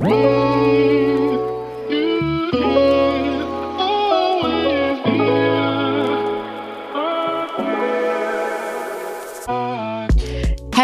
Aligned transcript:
Whoa! 0.00 0.49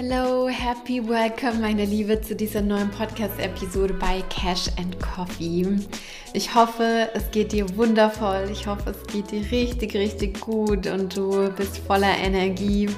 Hello, 0.00 0.46
happy 0.46 1.00
welcome, 1.00 1.58
meine 1.60 1.84
Liebe, 1.84 2.20
zu 2.20 2.36
dieser 2.36 2.62
neuen 2.62 2.88
Podcast-Episode 2.88 3.94
bei 3.94 4.22
Cash 4.30 4.68
and 4.78 4.96
Coffee. 5.00 5.66
Ich 6.34 6.54
hoffe, 6.54 7.08
es 7.14 7.28
geht 7.32 7.50
dir 7.50 7.66
wundervoll. 7.76 8.48
Ich 8.52 8.64
hoffe, 8.68 8.90
es 8.90 9.12
geht 9.12 9.32
dir 9.32 9.40
richtig, 9.50 9.96
richtig 9.96 10.40
gut 10.40 10.86
und 10.86 11.16
du 11.16 11.50
bist 11.50 11.78
voller 11.78 12.16
Energie 12.16 12.88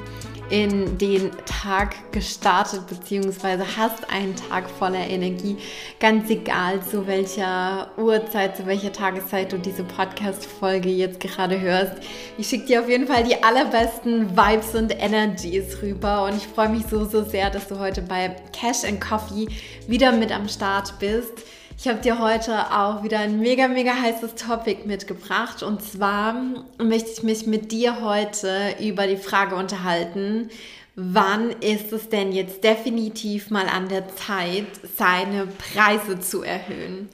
in 0.51 0.99
den 0.99 1.31
Tag 1.47 2.13
gestartet, 2.13 2.87
beziehungsweise 2.89 3.65
hast 3.77 4.11
einen 4.11 4.35
Tag 4.35 4.69
voller 4.69 5.07
Energie. 5.09 5.57
Ganz 6.01 6.29
egal, 6.29 6.83
zu 6.83 7.07
welcher 7.07 7.91
Uhrzeit, 7.97 8.57
zu 8.57 8.67
welcher 8.67 8.93
Tageszeit 8.93 9.53
du 9.53 9.59
diese 9.59 9.85
Podcast-Folge 9.85 10.89
jetzt 10.89 11.21
gerade 11.21 11.61
hörst. 11.61 11.95
Ich 12.37 12.49
schicke 12.49 12.67
dir 12.67 12.81
auf 12.81 12.89
jeden 12.89 13.07
Fall 13.07 13.23
die 13.23 13.43
allerbesten 13.43 14.37
Vibes 14.37 14.75
und 14.75 14.93
Energies 15.01 15.81
rüber 15.83 16.25
und 16.25 16.37
ich 16.37 16.47
freue 16.47 16.69
mich 16.69 16.87
so, 16.87 17.05
so 17.05 17.23
sehr, 17.23 17.51
dass 17.51 17.69
du 17.69 17.79
heute 17.79 18.03
bei 18.03 18.35
Cash 18.53 18.85
and 18.85 19.01
Coffee 19.01 19.47
wieder 19.87 20.11
mit 20.13 20.33
am 20.33 20.49
Start 20.49 20.99
bist. 20.99 21.45
Ich 21.83 21.89
habe 21.89 22.03
dir 22.03 22.19
heute 22.19 22.77
auch 22.77 23.03
wieder 23.05 23.21
ein 23.21 23.41
mega, 23.41 23.67
mega 23.67 23.95
heißes 23.95 24.35
Topic 24.35 24.87
mitgebracht. 24.87 25.63
Und 25.63 25.83
zwar 25.83 26.35
möchte 26.77 27.11
ich 27.11 27.23
mich 27.23 27.47
mit 27.47 27.73
dir 27.73 28.03
heute 28.03 28.75
über 28.79 29.07
die 29.07 29.17
Frage 29.17 29.57
unterhalten, 29.57 30.51
wann 30.95 31.53
ist 31.63 31.91
es 31.91 32.11
denn 32.11 32.33
jetzt 32.33 32.63
definitiv 32.65 33.49
mal 33.49 33.67
an 33.67 33.89
der 33.89 34.15
Zeit, 34.15 34.67
seine 34.95 35.47
Preise 35.47 36.21
zu 36.21 36.43
erhöhen? 36.43 37.09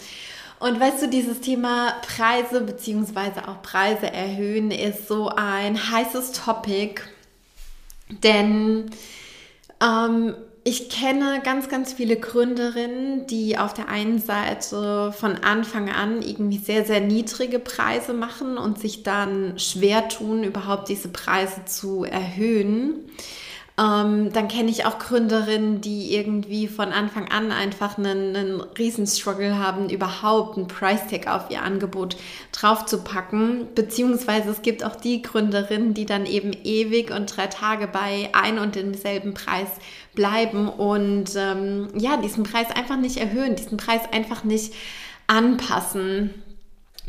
Und 0.59 0.81
weißt 0.81 1.03
du, 1.03 1.09
dieses 1.11 1.41
Thema 1.41 1.95
Preise 2.03 2.61
bzw. 2.61 3.43
auch 3.47 3.63
Preise 3.63 4.13
erhöhen 4.13 4.73
ist 4.73 5.07
so 5.07 5.29
ein 5.29 5.93
heißes 5.93 6.33
Topic, 6.33 7.03
denn 8.09 8.91
ähm, 9.81 10.35
ich 10.67 10.89
kenne 10.89 11.41
ganz, 11.45 11.69
ganz 11.69 11.93
viele 11.93 12.17
Gründerinnen, 12.17 13.29
die 13.29 13.57
auf 13.57 13.73
der 13.73 13.89
einen 13.89 14.19
Seite 14.19 15.13
von 15.17 15.37
Anfang 15.37 15.91
an 15.91 16.23
irgendwie 16.23 16.59
sehr, 16.59 16.85
sehr 16.85 17.01
niedrige 17.01 17.61
Preise 17.61 18.13
machen 18.13 18.59
und 18.59 18.81
sich 18.81 19.05
dann 19.05 19.61
schwer 19.61 20.09
tun, 20.09 20.43
überhaupt 20.43 20.89
diese 20.89 21.07
Preise 21.07 21.65
zu 21.67 22.03
erhöhen. 22.03 22.95
Ähm, 23.79 24.33
dann 24.33 24.49
kenne 24.49 24.71
ich 24.71 24.87
auch 24.87 24.99
Gründerinnen, 24.99 25.83
die 25.83 26.15
irgendwie 26.15 26.67
von 26.67 26.93
Anfang 26.93 27.31
an 27.31 27.53
einfach 27.53 27.99
einen, 27.99 28.35
einen 28.35 28.61
Riesenstruggle 28.63 29.59
haben, 29.59 29.91
überhaupt 29.91 30.57
einen 30.57 30.67
Price-Tag 30.67 31.27
auf 31.27 31.51
ihr 31.51 31.63
Angebot 31.63 32.17
draufzupacken. 32.53 33.69
Beziehungsweise 33.75 34.49
es 34.49 34.63
gibt 34.63 34.83
auch 34.83 34.97
die 34.97 35.21
Gründerinnen, 35.21 35.93
die 35.93 36.07
dann 36.07 36.25
eben 36.25 36.53
ewig 36.65 37.11
und 37.11 37.37
drei 37.37 37.49
Tage 37.49 37.87
bei 37.87 38.31
ein 38.33 38.59
und 38.59 38.77
demselben 38.77 39.35
Preis 39.35 39.69
bleiben 40.15 40.71
und 40.71 41.37
ähm, 41.37 41.89
ja, 41.95 42.17
diesen 42.17 42.45
Preis 42.45 42.69
einfach 42.75 42.97
nicht 42.97 43.19
erhöhen, 43.19 43.57
diesen 43.57 43.77
Preis 43.77 44.01
einfach 44.11 44.43
nicht 44.43 44.73
anpassen. 45.27 46.31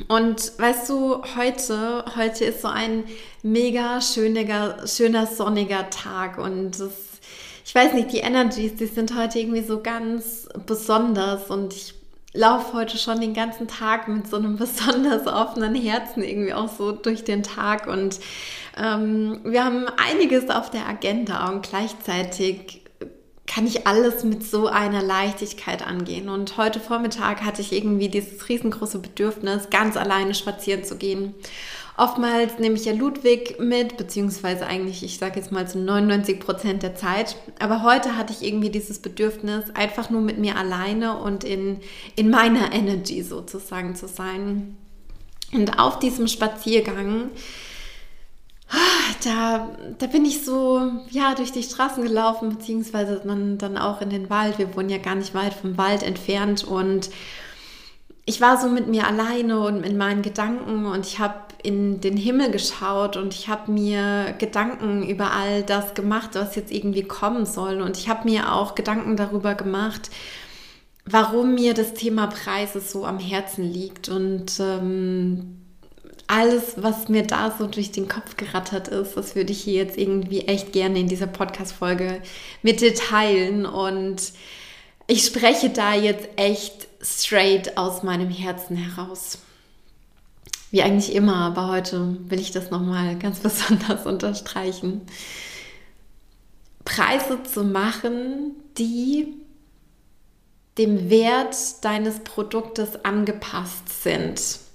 Und 0.07 0.59
weißt 0.59 0.89
du, 0.89 1.23
heute, 1.35 2.05
heute 2.15 2.45
ist 2.45 2.61
so 2.61 2.67
ein 2.67 3.03
mega 3.41 3.99
schöner, 4.01 4.87
schöner 4.87 5.25
sonniger 5.25 5.89
Tag 5.89 6.37
und 6.37 6.79
das, 6.79 6.93
ich 7.65 7.73
weiß 7.73 7.93
nicht, 7.93 8.13
die 8.13 8.19
Energies, 8.19 8.75
die 8.75 8.85
sind 8.85 9.17
heute 9.17 9.39
irgendwie 9.39 9.63
so 9.63 9.81
ganz 9.81 10.47
besonders 10.65 11.49
und 11.49 11.73
ich 11.73 11.95
laufe 12.33 12.73
heute 12.73 12.97
schon 12.97 13.19
den 13.19 13.33
ganzen 13.33 13.67
Tag 13.67 14.07
mit 14.07 14.27
so 14.27 14.37
einem 14.37 14.55
besonders 14.57 15.25
offenen 15.25 15.75
Herzen 15.75 16.23
irgendwie 16.23 16.53
auch 16.53 16.69
so 16.69 16.91
durch 16.91 17.23
den 17.23 17.41
Tag 17.41 17.87
und 17.87 18.19
ähm, 18.77 19.41
wir 19.43 19.65
haben 19.65 19.87
einiges 19.97 20.49
auf 20.49 20.69
der 20.69 20.87
Agenda 20.87 21.49
und 21.49 21.67
gleichzeitig 21.67 22.86
kann 23.47 23.65
ich 23.65 23.87
alles 23.87 24.23
mit 24.23 24.43
so 24.43 24.67
einer 24.67 25.01
Leichtigkeit 25.01 25.85
angehen. 25.85 26.29
Und 26.29 26.57
heute 26.57 26.79
Vormittag 26.79 27.41
hatte 27.43 27.61
ich 27.61 27.71
irgendwie 27.71 28.09
dieses 28.09 28.47
riesengroße 28.49 28.99
Bedürfnis, 28.99 29.69
ganz 29.69 29.97
alleine 29.97 30.35
spazieren 30.35 30.83
zu 30.83 30.97
gehen. 30.97 31.33
Oftmals 31.95 32.59
nehme 32.59 32.75
ich 32.75 32.85
ja 32.85 32.93
Ludwig 32.93 33.59
mit, 33.59 33.97
beziehungsweise 33.97 34.67
eigentlich, 34.67 35.01
ich 35.01 35.17
sage 35.17 35.39
jetzt 35.39 35.51
mal 35.51 35.67
zu 35.67 35.79
99 35.79 36.39
Prozent 36.39 36.83
der 36.83 36.93
Zeit. 36.93 37.37
Aber 37.57 37.81
heute 37.81 38.15
hatte 38.15 38.33
ich 38.33 38.47
irgendwie 38.47 38.69
dieses 38.69 38.99
Bedürfnis, 38.99 39.63
einfach 39.73 40.11
nur 40.11 40.21
mit 40.21 40.37
mir 40.37 40.57
alleine 40.57 41.17
und 41.17 41.43
in, 41.43 41.79
in 42.15 42.29
meiner 42.29 42.71
Energy 42.71 43.23
sozusagen 43.23 43.95
zu 43.95 44.07
sein. 44.07 44.77
Und 45.53 45.79
auf 45.79 45.97
diesem 45.97 46.27
Spaziergang 46.27 47.31
da, 49.23 49.69
da 49.97 50.07
bin 50.07 50.25
ich 50.25 50.43
so, 50.43 50.91
ja, 51.09 51.35
durch 51.35 51.51
die 51.51 51.63
Straßen 51.63 52.03
gelaufen, 52.03 52.49
beziehungsweise 52.49 53.21
dann, 53.25 53.57
dann 53.57 53.77
auch 53.77 54.01
in 54.01 54.09
den 54.09 54.29
Wald. 54.29 54.57
Wir 54.57 54.75
wohnen 54.75 54.89
ja 54.89 54.97
gar 54.97 55.15
nicht 55.15 55.33
weit 55.33 55.53
vom 55.53 55.77
Wald 55.77 56.03
entfernt 56.03 56.63
und 56.63 57.09
ich 58.25 58.41
war 58.41 58.59
so 58.59 58.67
mit 58.67 58.87
mir 58.87 59.07
alleine 59.07 59.61
und 59.61 59.83
in 59.83 59.97
meinen 59.97 60.21
Gedanken 60.21 60.85
und 60.85 61.05
ich 61.05 61.19
habe 61.19 61.47
in 61.63 62.01
den 62.01 62.17
Himmel 62.17 62.51
geschaut 62.51 63.17
und 63.17 63.33
ich 63.33 63.47
habe 63.47 63.71
mir 63.71 64.35
Gedanken 64.37 65.07
über 65.07 65.31
all 65.31 65.63
das 65.63 65.93
gemacht, 65.93 66.31
was 66.33 66.55
jetzt 66.55 66.71
irgendwie 66.71 67.03
kommen 67.03 67.45
soll. 67.45 67.81
Und 67.81 67.97
ich 67.97 68.09
habe 68.09 68.29
mir 68.29 68.53
auch 68.53 68.75
Gedanken 68.75 69.15
darüber 69.15 69.55
gemacht, 69.55 70.09
warum 71.05 71.55
mir 71.55 71.73
das 71.73 71.93
Thema 71.93 72.27
Preise 72.27 72.81
so 72.81 73.05
am 73.05 73.17
Herzen 73.17 73.63
liegt. 73.63 74.09
Und 74.09 74.59
ähm, 74.59 75.66
alles, 76.27 76.73
was 76.77 77.07
mir 77.07 77.23
da 77.23 77.55
so 77.57 77.67
durch 77.67 77.91
den 77.91 78.09
Kopf 78.09 78.35
gerattert 78.35 78.89
ist, 78.89 79.15
das 79.15 79.35
würde 79.35 79.53
ich 79.53 79.61
hier 79.61 79.75
jetzt 79.75 79.97
irgendwie 79.97 80.41
echt 80.41 80.73
gerne 80.73 80.99
in 80.99 81.07
dieser 81.07 81.27
Podcast-Folge 81.27 82.21
mit 82.61 82.81
dir 82.81 82.93
teilen. 82.93 83.65
Und 83.65 84.33
ich 85.07 85.25
spreche 85.25 85.69
da 85.69 85.95
jetzt 85.95 86.27
echt 86.35 86.87
straight 87.01 87.77
aus 87.77 88.03
meinem 88.03 88.29
Herzen 88.29 88.75
heraus. 88.75 89.39
Wie 90.69 90.83
eigentlich 90.83 91.15
immer, 91.15 91.37
aber 91.37 91.69
heute 91.69 92.17
will 92.27 92.41
ich 92.41 92.51
das 92.51 92.71
nochmal 92.71 93.17
ganz 93.17 93.39
besonders 93.41 94.05
unterstreichen. 94.05 95.01
Preise 96.83 97.41
zu 97.43 97.63
machen, 97.63 98.51
die 98.77 99.33
dem 100.77 101.09
Wert 101.09 101.55
deines 101.81 102.19
Produktes 102.19 103.03
angepasst 103.03 104.03
sind 104.03 104.66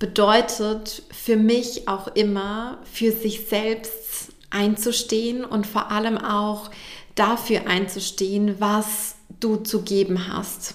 bedeutet 0.00 1.04
für 1.12 1.36
mich 1.36 1.86
auch 1.86 2.08
immer, 2.08 2.78
für 2.90 3.12
sich 3.12 3.46
selbst 3.46 4.32
einzustehen 4.48 5.44
und 5.44 5.68
vor 5.68 5.92
allem 5.92 6.18
auch 6.18 6.70
dafür 7.14 7.68
einzustehen, 7.68 8.56
was 8.58 9.14
du 9.38 9.56
zu 9.56 9.82
geben 9.82 10.26
hast. 10.32 10.74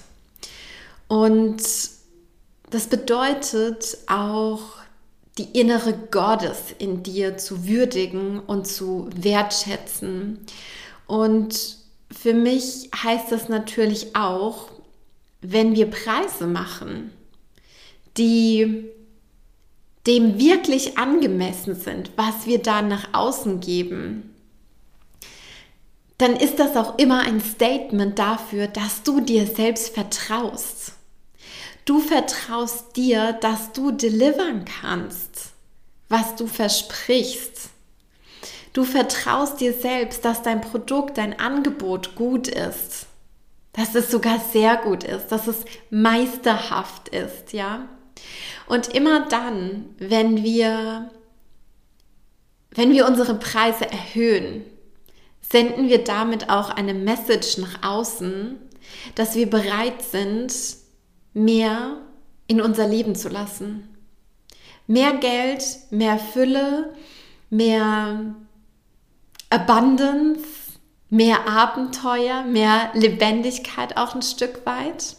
Und 1.08 1.60
das 2.70 2.86
bedeutet 2.86 3.98
auch, 4.06 4.60
die 5.38 5.58
innere 5.58 5.92
Gottes 6.10 6.74
in 6.78 7.02
dir 7.02 7.36
zu 7.36 7.66
würdigen 7.66 8.38
und 8.40 8.66
zu 8.66 9.10
wertschätzen. 9.14 10.38
Und 11.06 11.76
für 12.10 12.32
mich 12.32 12.90
heißt 13.02 13.32
das 13.32 13.48
natürlich 13.48 14.16
auch, 14.16 14.70
wenn 15.42 15.74
wir 15.74 15.90
Preise 15.90 16.46
machen, 16.46 17.10
die 18.16 18.88
dem 20.06 20.38
wirklich 20.38 20.98
angemessen 20.98 21.74
sind, 21.74 22.12
was 22.16 22.46
wir 22.46 22.62
da 22.62 22.82
nach 22.82 23.08
außen 23.12 23.60
geben, 23.60 24.34
dann 26.18 26.36
ist 26.36 26.58
das 26.58 26.76
auch 26.76 26.98
immer 26.98 27.20
ein 27.20 27.40
Statement 27.40 28.18
dafür, 28.18 28.68
dass 28.68 29.02
du 29.02 29.20
dir 29.20 29.46
selbst 29.46 29.94
vertraust. 29.94 30.92
Du 31.84 32.00
vertraust 32.00 32.96
dir, 32.96 33.32
dass 33.34 33.72
du 33.72 33.90
delivern 33.90 34.64
kannst, 34.64 35.52
was 36.08 36.34
du 36.36 36.46
versprichst. 36.46 37.70
Du 38.72 38.84
vertraust 38.84 39.60
dir 39.60 39.72
selbst, 39.72 40.24
dass 40.24 40.42
dein 40.42 40.60
Produkt, 40.60 41.18
dein 41.18 41.38
Angebot 41.38 42.14
gut 42.14 42.48
ist, 42.48 43.06
dass 43.72 43.94
es 43.94 44.10
sogar 44.10 44.40
sehr 44.40 44.76
gut 44.76 45.04
ist, 45.04 45.28
dass 45.28 45.46
es 45.46 45.64
meisterhaft 45.90 47.08
ist, 47.08 47.52
ja? 47.52 47.88
Und 48.68 48.88
immer 48.88 49.26
dann, 49.28 49.84
wenn 49.98 50.42
wir 50.42 51.10
wenn 52.76 52.92
wir 52.92 53.06
unsere 53.06 53.34
Preise 53.34 53.90
erhöhen, 53.90 54.62
senden 55.40 55.88
wir 55.88 56.04
damit 56.04 56.50
auch 56.50 56.68
eine 56.68 56.92
Message 56.92 57.56
nach 57.56 57.82
außen, 57.82 58.58
dass 59.14 59.34
wir 59.34 59.48
bereit 59.48 60.02
sind, 60.02 60.52
mehr 61.32 61.96
in 62.46 62.60
unser 62.60 62.86
Leben 62.86 63.14
zu 63.14 63.30
lassen. 63.30 63.88
Mehr 64.86 65.14
Geld, 65.14 65.64
mehr 65.90 66.18
Fülle, 66.18 66.94
mehr 67.48 68.34
Abundance, 69.48 70.44
mehr 71.08 71.48
Abenteuer, 71.48 72.42
mehr 72.42 72.90
Lebendigkeit 72.92 73.96
auch 73.96 74.14
ein 74.14 74.22
Stück 74.22 74.66
weit. 74.66 75.16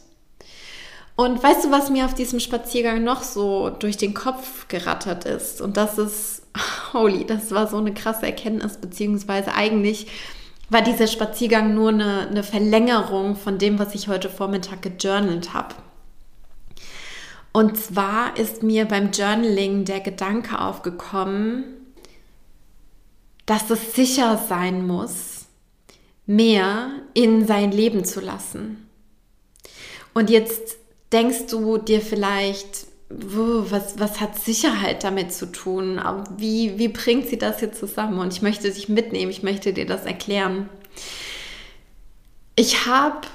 Und 1.17 1.41
weißt 1.41 1.65
du, 1.65 1.71
was 1.71 1.89
mir 1.89 2.05
auf 2.05 2.13
diesem 2.13 2.39
Spaziergang 2.39 3.03
noch 3.03 3.23
so 3.23 3.71
durch 3.71 3.97
den 3.97 4.13
Kopf 4.13 4.67
gerattert 4.67 5.25
ist? 5.25 5.61
Und 5.61 5.75
das 5.75 5.97
ist, 5.97 6.43
holy, 6.93 7.25
das 7.25 7.51
war 7.51 7.67
so 7.67 7.77
eine 7.77 7.93
krasse 7.93 8.27
Erkenntnis, 8.27 8.77
beziehungsweise 8.77 9.53
eigentlich 9.55 10.07
war 10.69 10.83
dieser 10.83 11.07
Spaziergang 11.07 11.73
nur 11.73 11.89
eine, 11.89 12.27
eine 12.27 12.43
Verlängerung 12.43 13.35
von 13.35 13.57
dem, 13.57 13.79
was 13.79 13.95
ich 13.95 14.07
heute 14.07 14.29
Vormittag 14.29 14.83
gejournalt 14.83 15.55
habe. 15.55 15.73
Und 17.51 17.77
zwar 17.77 18.37
ist 18.37 18.61
mir 18.61 18.85
beim 18.85 19.09
Journaling 19.09 19.85
der 19.85 20.01
Gedanke 20.01 20.61
aufgekommen, 20.61 21.63
dass 23.47 23.71
es 23.71 23.95
sicher 23.95 24.39
sein 24.47 24.85
muss, 24.85 25.47
mehr 26.27 26.91
in 27.15 27.47
sein 27.47 27.71
Leben 27.71 28.05
zu 28.05 28.19
lassen. 28.19 28.87
Und 30.13 30.29
jetzt 30.29 30.76
denkst 31.11 31.47
du 31.49 31.77
dir 31.77 32.01
vielleicht, 32.01 32.87
was, 33.09 33.99
was 33.99 34.19
hat 34.19 34.37
Sicherheit 34.37 35.03
damit 35.03 35.33
zu 35.33 35.51
tun? 35.51 36.01
Wie, 36.37 36.77
wie 36.77 36.89
bringt 36.89 37.29
sie 37.29 37.37
das 37.37 37.61
jetzt 37.61 37.79
zusammen? 37.79 38.19
Und 38.19 38.33
ich 38.33 38.41
möchte 38.41 38.71
dich 38.71 38.89
mitnehmen, 38.89 39.31
ich 39.31 39.43
möchte 39.43 39.73
dir 39.73 39.85
das 39.85 40.05
erklären. 40.05 40.69
Ich 42.55 42.85
habe 42.85 43.27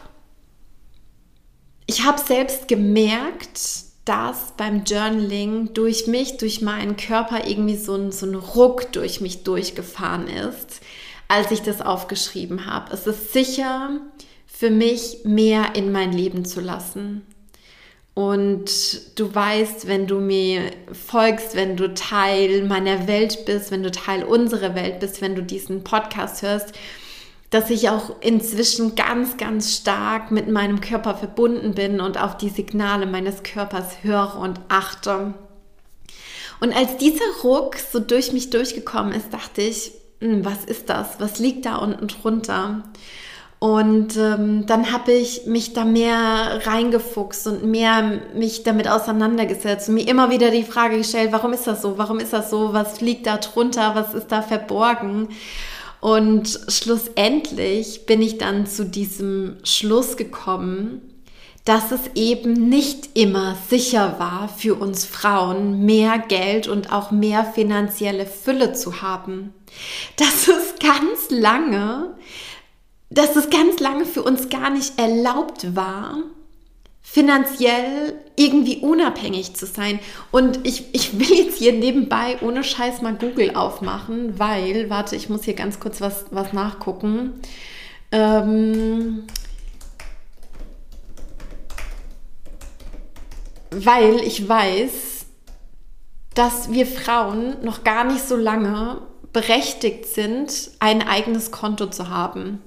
ich 1.86 2.04
hab 2.04 2.18
selbst 2.18 2.68
gemerkt, 2.68 3.60
dass 4.04 4.54
beim 4.56 4.84
Journaling 4.84 5.74
durch 5.74 6.06
mich, 6.06 6.36
durch 6.38 6.60
meinen 6.60 6.96
Körper 6.96 7.46
irgendwie 7.46 7.76
so 7.76 7.94
ein, 7.94 8.12
so 8.12 8.26
ein 8.26 8.34
Ruck 8.34 8.92
durch 8.92 9.20
mich 9.20 9.44
durchgefahren 9.44 10.26
ist, 10.26 10.80
als 11.28 11.50
ich 11.50 11.62
das 11.62 11.80
aufgeschrieben 11.80 12.66
habe. 12.66 12.92
Es 12.92 13.06
ist 13.06 13.32
sicher 13.32 14.00
für 14.46 14.70
mich, 14.70 15.18
mehr 15.24 15.74
in 15.76 15.92
mein 15.92 16.12
Leben 16.12 16.44
zu 16.44 16.60
lassen. 16.60 17.22
Und 18.14 19.18
du 19.18 19.34
weißt, 19.34 19.88
wenn 19.88 20.06
du 20.06 20.20
mir 20.20 20.70
folgst, 20.92 21.54
wenn 21.54 21.76
du 21.76 21.94
Teil 21.94 22.64
meiner 22.64 23.06
Welt 23.06 23.46
bist, 23.46 23.70
wenn 23.70 23.82
du 23.82 23.90
Teil 23.90 24.22
unserer 24.24 24.74
Welt 24.74 25.00
bist, 25.00 25.22
wenn 25.22 25.34
du 25.34 25.42
diesen 25.42 25.82
Podcast 25.82 26.42
hörst, 26.42 26.74
dass 27.48 27.70
ich 27.70 27.88
auch 27.88 28.20
inzwischen 28.20 28.96
ganz, 28.96 29.36
ganz 29.36 29.76
stark 29.76 30.30
mit 30.30 30.48
meinem 30.48 30.80
Körper 30.80 31.14
verbunden 31.14 31.74
bin 31.74 32.00
und 32.00 32.18
auf 32.18 32.36
die 32.36 32.48
Signale 32.48 33.06
meines 33.06 33.42
Körpers 33.42 34.02
höre 34.02 34.36
und 34.38 34.60
achte. 34.68 35.34
Und 36.60 36.74
als 36.74 36.96
dieser 36.96 37.24
Ruck 37.42 37.76
so 37.76 37.98
durch 37.98 38.32
mich 38.32 38.50
durchgekommen 38.50 39.12
ist, 39.12 39.32
dachte 39.32 39.62
ich, 39.62 39.92
hm, 40.20 40.44
was 40.44 40.64
ist 40.64 40.88
das? 40.88 41.18
Was 41.18 41.38
liegt 41.38 41.66
da 41.66 41.76
unten 41.76 42.08
drunter? 42.08 42.84
Und 43.62 44.16
ähm, 44.16 44.66
dann 44.66 44.90
habe 44.90 45.12
ich 45.12 45.46
mich 45.46 45.72
da 45.72 45.84
mehr 45.84 46.62
reingefuchst 46.66 47.46
und 47.46 47.64
mehr 47.64 48.20
mich 48.34 48.64
damit 48.64 48.88
auseinandergesetzt 48.88 49.88
und 49.88 49.94
mir 49.94 50.08
immer 50.08 50.30
wieder 50.30 50.50
die 50.50 50.64
Frage 50.64 50.98
gestellt, 50.98 51.30
warum 51.30 51.52
ist 51.52 51.68
das 51.68 51.80
so? 51.80 51.96
Warum 51.96 52.18
ist 52.18 52.32
das 52.32 52.50
so? 52.50 52.72
Was 52.72 53.00
liegt 53.00 53.28
da 53.28 53.36
drunter? 53.36 53.94
Was 53.94 54.14
ist 54.14 54.32
da 54.32 54.42
verborgen? 54.42 55.28
Und 56.00 56.58
schlussendlich 56.66 58.04
bin 58.04 58.20
ich 58.20 58.36
dann 58.36 58.66
zu 58.66 58.84
diesem 58.84 59.58
Schluss 59.62 60.16
gekommen, 60.16 61.00
dass 61.64 61.92
es 61.92 62.00
eben 62.16 62.54
nicht 62.68 63.16
immer 63.16 63.56
sicher 63.70 64.16
war 64.18 64.48
für 64.48 64.74
uns 64.74 65.04
Frauen, 65.04 65.86
mehr 65.86 66.18
Geld 66.18 66.66
und 66.66 66.92
auch 66.92 67.12
mehr 67.12 67.44
finanzielle 67.44 68.26
Fülle 68.26 68.72
zu 68.72 69.02
haben. 69.02 69.54
Dass 70.16 70.48
es 70.48 70.74
ganz 70.80 71.30
lange 71.30 72.16
dass 73.14 73.36
es 73.36 73.50
ganz 73.50 73.78
lange 73.80 74.06
für 74.06 74.22
uns 74.22 74.48
gar 74.48 74.70
nicht 74.70 74.98
erlaubt 74.98 75.76
war, 75.76 76.18
finanziell 77.02 78.14
irgendwie 78.36 78.78
unabhängig 78.78 79.54
zu 79.54 79.66
sein. 79.66 80.00
Und 80.30 80.66
ich, 80.66 80.94
ich 80.94 81.18
will 81.18 81.36
jetzt 81.36 81.58
hier 81.58 81.72
nebenbei 81.72 82.38
ohne 82.40 82.64
Scheiß 82.64 83.02
mal 83.02 83.14
Google 83.14 83.54
aufmachen, 83.54 84.38
weil, 84.38 84.88
warte, 84.88 85.16
ich 85.16 85.28
muss 85.28 85.44
hier 85.44 85.54
ganz 85.54 85.78
kurz 85.78 86.00
was, 86.00 86.26
was 86.30 86.52
nachgucken. 86.52 87.34
Ähm, 88.12 89.24
weil 93.70 94.20
ich 94.20 94.48
weiß, 94.48 95.26
dass 96.34 96.72
wir 96.72 96.86
Frauen 96.86 97.62
noch 97.62 97.84
gar 97.84 98.04
nicht 98.04 98.26
so 98.26 98.36
lange 98.36 99.02
berechtigt 99.34 100.06
sind, 100.06 100.70
ein 100.78 101.06
eigenes 101.06 101.50
Konto 101.50 101.86
zu 101.86 102.08
haben 102.08 102.60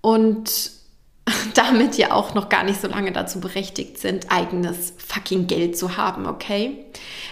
und 0.00 0.72
damit 1.54 1.96
ja 1.96 2.12
auch 2.12 2.34
noch 2.34 2.48
gar 2.48 2.64
nicht 2.64 2.80
so 2.80 2.88
lange 2.88 3.12
dazu 3.12 3.40
berechtigt 3.40 3.98
sind, 3.98 4.30
eigenes 4.30 4.94
fucking 4.98 5.46
Geld 5.46 5.76
zu 5.76 5.96
haben, 5.96 6.26
okay? 6.26 6.84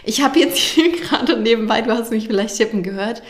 Ich 0.05 0.23
habe 0.23 0.39
jetzt 0.39 0.59
hier 0.59 0.93
gerade 0.93 1.39
nebenbei, 1.39 1.83
du 1.83 1.93
hast 1.93 2.11
mich 2.11 2.27
vielleicht 2.27 2.57
tippen 2.57 2.83
gehört, 2.83 3.23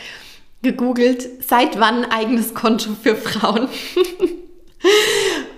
gegoogelt, 0.63 1.45
seit 1.47 1.79
wann 1.79 2.05
eigenes 2.05 2.55
Konto 2.55 2.91
für 3.01 3.17
Frauen? 3.17 3.69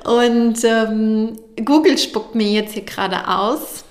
Und 0.05 0.65
ähm, 0.65 1.38
Google 1.62 1.99
spuckt 1.99 2.35
mir 2.35 2.50
jetzt 2.50 2.73
hier 2.73 2.85
gerade 2.85 3.29
aus. 3.29 3.85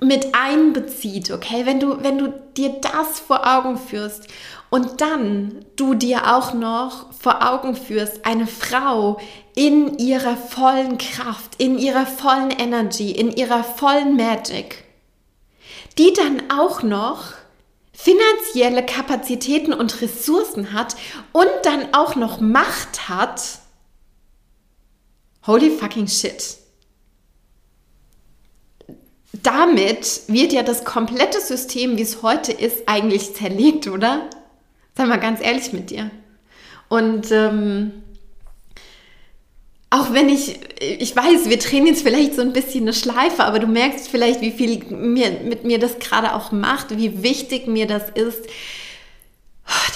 mit 0.00 0.34
einbezieht, 0.34 1.30
okay, 1.30 1.66
wenn 1.66 1.78
du, 1.78 2.02
wenn 2.02 2.18
du 2.18 2.32
dir 2.56 2.80
das 2.80 3.20
vor 3.20 3.46
Augen 3.46 3.78
führst 3.78 4.28
und 4.74 5.00
dann 5.00 5.64
du 5.76 5.94
dir 5.94 6.34
auch 6.34 6.52
noch 6.52 7.12
vor 7.12 7.48
Augen 7.48 7.76
führst, 7.76 8.26
eine 8.26 8.48
Frau 8.48 9.20
in 9.54 9.98
ihrer 9.98 10.36
vollen 10.36 10.98
Kraft, 10.98 11.52
in 11.58 11.78
ihrer 11.78 12.06
vollen 12.06 12.50
Energy, 12.50 13.12
in 13.12 13.30
ihrer 13.30 13.62
vollen 13.62 14.16
Magic, 14.16 14.82
die 15.96 16.12
dann 16.12 16.50
auch 16.50 16.82
noch 16.82 17.34
finanzielle 17.92 18.84
Kapazitäten 18.84 19.72
und 19.72 20.02
Ressourcen 20.02 20.72
hat 20.72 20.96
und 21.30 21.46
dann 21.62 21.94
auch 21.94 22.16
noch 22.16 22.40
Macht 22.40 23.08
hat. 23.08 23.60
Holy 25.46 25.70
fucking 25.70 26.08
shit. 26.08 26.56
Damit 29.44 30.22
wird 30.26 30.52
ja 30.52 30.64
das 30.64 30.84
komplette 30.84 31.40
System, 31.40 31.96
wie 31.96 32.02
es 32.02 32.22
heute 32.22 32.50
ist, 32.50 32.88
eigentlich 32.88 33.36
zerlegt, 33.36 33.86
oder? 33.86 34.28
Sei 34.96 35.06
mal 35.06 35.18
ganz 35.18 35.40
ehrlich 35.40 35.72
mit 35.72 35.90
dir. 35.90 36.10
Und 36.88 37.30
ähm, 37.32 38.02
auch 39.90 40.12
wenn 40.12 40.28
ich, 40.28 40.58
ich 40.80 41.14
weiß, 41.14 41.48
wir 41.48 41.58
drehen 41.58 41.86
jetzt 41.86 42.02
vielleicht 42.02 42.34
so 42.34 42.42
ein 42.42 42.52
bisschen 42.52 42.82
eine 42.82 42.92
Schleife, 42.92 43.44
aber 43.44 43.58
du 43.58 43.66
merkst 43.66 44.08
vielleicht, 44.08 44.40
wie 44.40 44.50
viel 44.50 44.84
mir, 44.84 45.30
mit 45.44 45.64
mir 45.64 45.78
das 45.78 45.98
gerade 45.98 46.34
auch 46.34 46.52
macht, 46.52 46.96
wie 46.96 47.22
wichtig 47.22 47.66
mir 47.66 47.86
das 47.86 48.10
ist, 48.10 48.44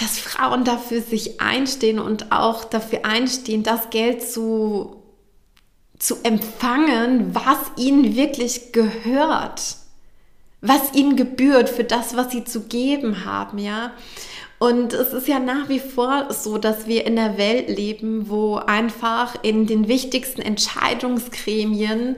dass 0.01 0.19
Frauen 0.19 0.65
dafür 0.65 1.03
sich 1.03 1.41
einstehen 1.41 1.99
und 1.99 2.33
auch 2.33 2.65
dafür 2.65 3.05
einstehen, 3.05 3.63
das 3.65 3.91
Geld 3.91 4.23
zu, 4.23 5.03
zu 5.99 6.23
empfangen, 6.23 7.35
was 7.35 7.59
ihnen 7.77 8.17
wirklich 8.17 8.73
gehört. 8.73 9.61
was 10.61 10.93
ihnen 10.95 11.17
gebührt 11.17 11.69
für 11.69 11.85
das, 11.85 12.17
was 12.17 12.33
sie 12.33 12.45
zu 12.45 12.63
geben 12.63 13.25
haben, 13.25 13.59
ja. 13.59 13.93
Und 14.59 14.93
es 14.93 15.13
ist 15.13 15.29
ja 15.29 15.39
nach 15.39 15.69
wie 15.69 15.79
vor 15.79 16.33
so, 16.33 16.59
dass 16.59 16.87
wir 16.87 17.07
in 17.07 17.19
einer 17.19 17.39
Welt 17.39 17.69
leben, 17.69 18.29
wo 18.29 18.57
einfach 18.57 19.37
in 19.43 19.67
den 19.67 19.87
wichtigsten 19.87 20.43
Entscheidungsgremien 20.43 22.17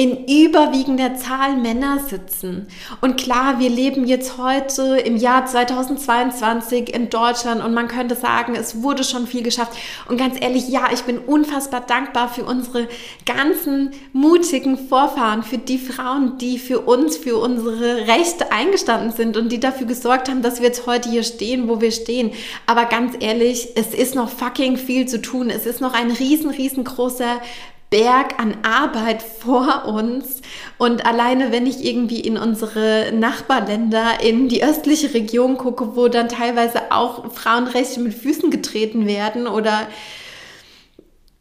in 0.00 0.26
überwiegender 0.26 1.14
Zahl 1.16 1.58
Männer 1.58 1.98
sitzen. 1.98 2.68
Und 3.02 3.18
klar, 3.18 3.58
wir 3.58 3.68
leben 3.68 4.06
jetzt 4.06 4.38
heute 4.38 4.96
im 4.96 5.18
Jahr 5.18 5.44
2022 5.44 6.94
in 6.94 7.10
Deutschland 7.10 7.62
und 7.62 7.74
man 7.74 7.86
könnte 7.86 8.14
sagen, 8.14 8.54
es 8.54 8.82
wurde 8.82 9.04
schon 9.04 9.26
viel 9.26 9.42
geschafft. 9.42 9.72
Und 10.08 10.16
ganz 10.16 10.36
ehrlich, 10.40 10.70
ja, 10.70 10.88
ich 10.90 11.02
bin 11.02 11.18
unfassbar 11.18 11.82
dankbar 11.82 12.30
für 12.30 12.44
unsere 12.44 12.88
ganzen 13.26 13.90
mutigen 14.14 14.78
Vorfahren, 14.78 15.42
für 15.42 15.58
die 15.58 15.76
Frauen, 15.76 16.38
die 16.38 16.58
für 16.58 16.80
uns, 16.80 17.18
für 17.18 17.36
unsere 17.36 18.06
Rechte 18.06 18.52
eingestanden 18.52 19.12
sind 19.12 19.36
und 19.36 19.52
die 19.52 19.60
dafür 19.60 19.86
gesorgt 19.86 20.30
haben, 20.30 20.40
dass 20.40 20.60
wir 20.60 20.68
jetzt 20.68 20.86
heute 20.86 21.10
hier 21.10 21.24
stehen, 21.24 21.68
wo 21.68 21.82
wir 21.82 21.92
stehen. 21.92 22.32
Aber 22.64 22.86
ganz 22.86 23.16
ehrlich, 23.20 23.68
es 23.74 23.92
ist 23.92 24.14
noch 24.14 24.30
fucking 24.30 24.78
viel 24.78 25.04
zu 25.04 25.20
tun. 25.20 25.50
Es 25.50 25.66
ist 25.66 25.82
noch 25.82 25.92
ein 25.92 26.10
riesen, 26.10 26.48
riesengroßer 26.48 27.42
Berg 27.90 28.38
an 28.38 28.56
Arbeit 28.62 29.22
vor 29.40 29.84
uns. 29.84 30.40
Und 30.78 31.04
alleine, 31.04 31.52
wenn 31.52 31.66
ich 31.66 31.84
irgendwie 31.84 32.20
in 32.20 32.38
unsere 32.38 33.12
Nachbarländer, 33.12 34.22
in 34.22 34.48
die 34.48 34.64
östliche 34.64 35.12
Region 35.12 35.58
gucke, 35.58 35.96
wo 35.96 36.08
dann 36.08 36.28
teilweise 36.28 36.90
auch 36.90 37.32
Frauenrechte 37.32 38.00
mit 38.00 38.14
Füßen 38.14 38.50
getreten 38.50 39.06
werden 39.06 39.46
oder 39.46 39.88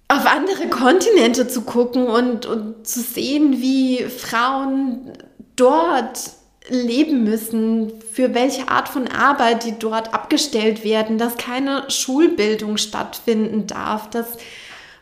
auf 0.08 0.26
andere 0.26 0.68
Kontinente 0.70 1.48
zu 1.48 1.62
gucken 1.62 2.08
und, 2.08 2.48
und 2.48 2.86
zu 2.88 3.00
sehen, 3.00 3.62
wie 3.62 4.06
Frauen 4.06 5.14
dort 5.56 6.32
leben 6.68 7.24
müssen, 7.24 7.94
für 8.12 8.34
welche 8.34 8.70
Art 8.70 8.90
von 8.90 9.08
Arbeit 9.08 9.66
die 9.66 9.78
dort 9.78 10.14
abgestellt 10.14 10.84
werden, 10.84 11.18
dass 11.18 11.38
keine 11.38 11.90
Schulbildung 11.90 12.78
stattfinden 12.78 13.68
darf, 13.68 14.10
dass 14.10 14.38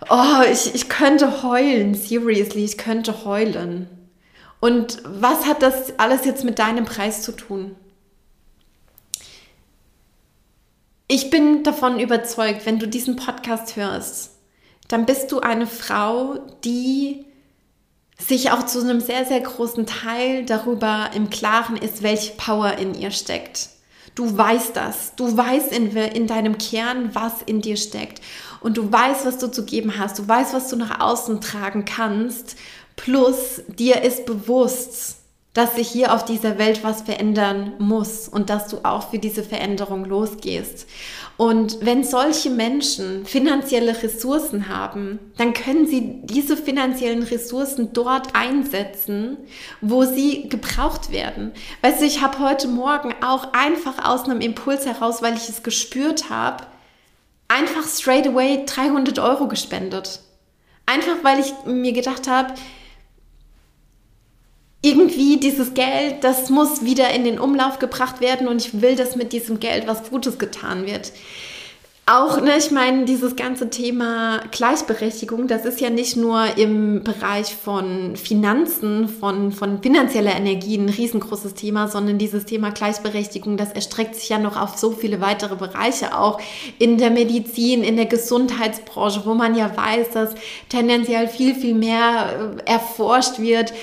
Oh, 0.09 0.41
ich, 0.49 0.73
ich 0.73 0.89
könnte 0.89 1.43
heulen, 1.43 1.93
seriously, 1.93 2.63
ich 2.63 2.77
könnte 2.77 3.25
heulen. 3.25 3.89
Und 4.59 4.99
was 5.03 5.45
hat 5.45 5.61
das 5.61 5.99
alles 5.99 6.25
jetzt 6.25 6.43
mit 6.43 6.59
deinem 6.59 6.85
Preis 6.85 7.21
zu 7.21 7.31
tun? 7.31 7.75
Ich 11.09 11.29
bin 11.29 11.63
davon 11.63 11.99
überzeugt, 11.99 12.65
wenn 12.65 12.79
du 12.79 12.87
diesen 12.87 13.15
Podcast 13.15 13.75
hörst, 13.75 14.31
dann 14.87 15.05
bist 15.05 15.31
du 15.31 15.39
eine 15.39 15.67
Frau, 15.67 16.39
die 16.63 17.25
sich 18.17 18.51
auch 18.51 18.65
zu 18.65 18.81
einem 18.81 18.99
sehr, 18.99 19.25
sehr 19.25 19.41
großen 19.41 19.85
Teil 19.85 20.43
darüber 20.45 21.11
im 21.13 21.29
Klaren 21.29 21.77
ist, 21.77 22.01
welche 22.01 22.33
Power 22.33 22.73
in 22.77 22.93
ihr 22.93 23.11
steckt. 23.11 23.69
Du 24.15 24.35
weißt 24.35 24.75
das. 24.75 25.15
Du 25.15 25.37
weißt 25.37 25.71
in, 25.71 25.95
in 25.95 26.25
deinem 26.25 26.57
Kern, 26.57 27.13
was 27.13 27.43
in 27.43 27.61
dir 27.61 27.77
steckt. 27.77 28.19
Und 28.59 28.77
du 28.77 28.91
weißt, 28.91 29.25
was 29.25 29.37
du 29.37 29.47
zu 29.47 29.65
geben 29.65 29.97
hast. 29.97 30.19
Du 30.19 30.27
weißt, 30.27 30.53
was 30.53 30.69
du 30.69 30.75
nach 30.75 30.99
außen 30.99 31.41
tragen 31.41 31.85
kannst. 31.85 32.55
Plus, 32.95 33.61
dir 33.67 34.01
ist 34.01 34.25
bewusst, 34.25 35.17
dass 35.57 35.75
sich 35.75 35.87
hier 35.87 36.13
auf 36.13 36.23
dieser 36.23 36.59
Welt 36.59 36.83
was 36.83 37.01
verändern 37.01 37.73
muss 37.79 38.27
und 38.27 38.51
dass 38.51 38.67
du 38.67 38.77
auch 38.83 39.09
für 39.09 39.17
diese 39.17 39.41
Veränderung 39.41 40.05
losgehst. 40.05 40.85
Und 41.35 41.79
wenn 41.81 42.03
solche 42.03 42.51
Menschen 42.51 43.25
finanzielle 43.25 44.03
Ressourcen 44.03 44.69
haben, 44.69 45.17
dann 45.37 45.53
können 45.53 45.87
sie 45.87 46.21
diese 46.23 46.57
finanziellen 46.57 47.23
Ressourcen 47.23 47.89
dort 47.91 48.35
einsetzen, 48.35 49.37
wo 49.81 50.03
sie 50.03 50.47
gebraucht 50.47 51.11
werden. 51.11 51.53
Weißt 51.81 52.01
du, 52.01 52.05
ich 52.05 52.21
habe 52.21 52.37
heute 52.37 52.67
Morgen 52.67 53.15
auch 53.25 53.53
einfach 53.53 54.05
aus 54.07 54.25
einem 54.25 54.41
Impuls 54.41 54.85
heraus, 54.85 55.23
weil 55.23 55.33
ich 55.35 55.49
es 55.49 55.63
gespürt 55.63 56.29
habe, 56.29 56.65
einfach 57.47 57.87
straight 57.87 58.27
away 58.27 58.63
300 58.65 59.19
Euro 59.19 59.47
gespendet. 59.47 60.19
Einfach 60.85 61.23
weil 61.23 61.39
ich 61.39 61.53
mir 61.65 61.93
gedacht 61.93 62.27
habe, 62.27 62.53
irgendwie 64.81 65.37
dieses 65.37 65.73
Geld, 65.73 66.23
das 66.23 66.49
muss 66.49 66.85
wieder 66.85 67.09
in 67.11 67.23
den 67.23 67.39
Umlauf 67.39 67.79
gebracht 67.79 68.21
werden 68.21 68.47
und 68.47 68.65
ich 68.65 68.81
will, 68.81 68.95
dass 68.95 69.15
mit 69.15 69.33
diesem 69.33 69.59
Geld 69.59 69.87
was 69.87 70.09
Gutes 70.09 70.37
getan 70.37 70.85
wird. 70.85 71.11
Auch, 72.09 72.39
ne, 72.39 72.57
ich 72.57 72.71
meine, 72.71 73.03
dieses 73.03 73.35
ganze 73.35 73.69
Thema 73.69 74.39
Gleichberechtigung, 74.51 75.49
das 75.49 75.65
ist 75.65 75.81
ja 75.81 75.89
nicht 75.89 76.15
nur 76.15 76.57
im 76.57 77.03
Bereich 77.03 77.53
von 77.53 78.15
Finanzen, 78.15 79.09
von, 79.09 79.51
von 79.51 79.83
finanzieller 79.83 80.33
Energie 80.33 80.77
ein 80.77 80.87
riesengroßes 80.87 81.55
Thema, 81.55 81.89
sondern 81.89 82.17
dieses 82.17 82.45
Thema 82.45 82.71
Gleichberechtigung, 82.71 83.57
das 83.57 83.73
erstreckt 83.73 84.15
sich 84.15 84.29
ja 84.29 84.39
noch 84.39 84.55
auf 84.55 84.77
so 84.77 84.91
viele 84.91 85.19
weitere 85.19 85.57
Bereiche, 85.57 86.17
auch 86.17 86.39
in 86.79 86.97
der 86.97 87.09
Medizin, 87.09 87.83
in 87.83 87.97
der 87.97 88.05
Gesundheitsbranche, 88.05 89.23
wo 89.25 89.33
man 89.33 89.53
ja 89.53 89.75
weiß, 89.75 90.11
dass 90.11 90.33
tendenziell 90.69 91.27
viel, 91.27 91.55
viel 91.55 91.75
mehr 91.75 92.53
äh, 92.65 92.71
erforscht 92.71 93.39
wird 93.39 93.73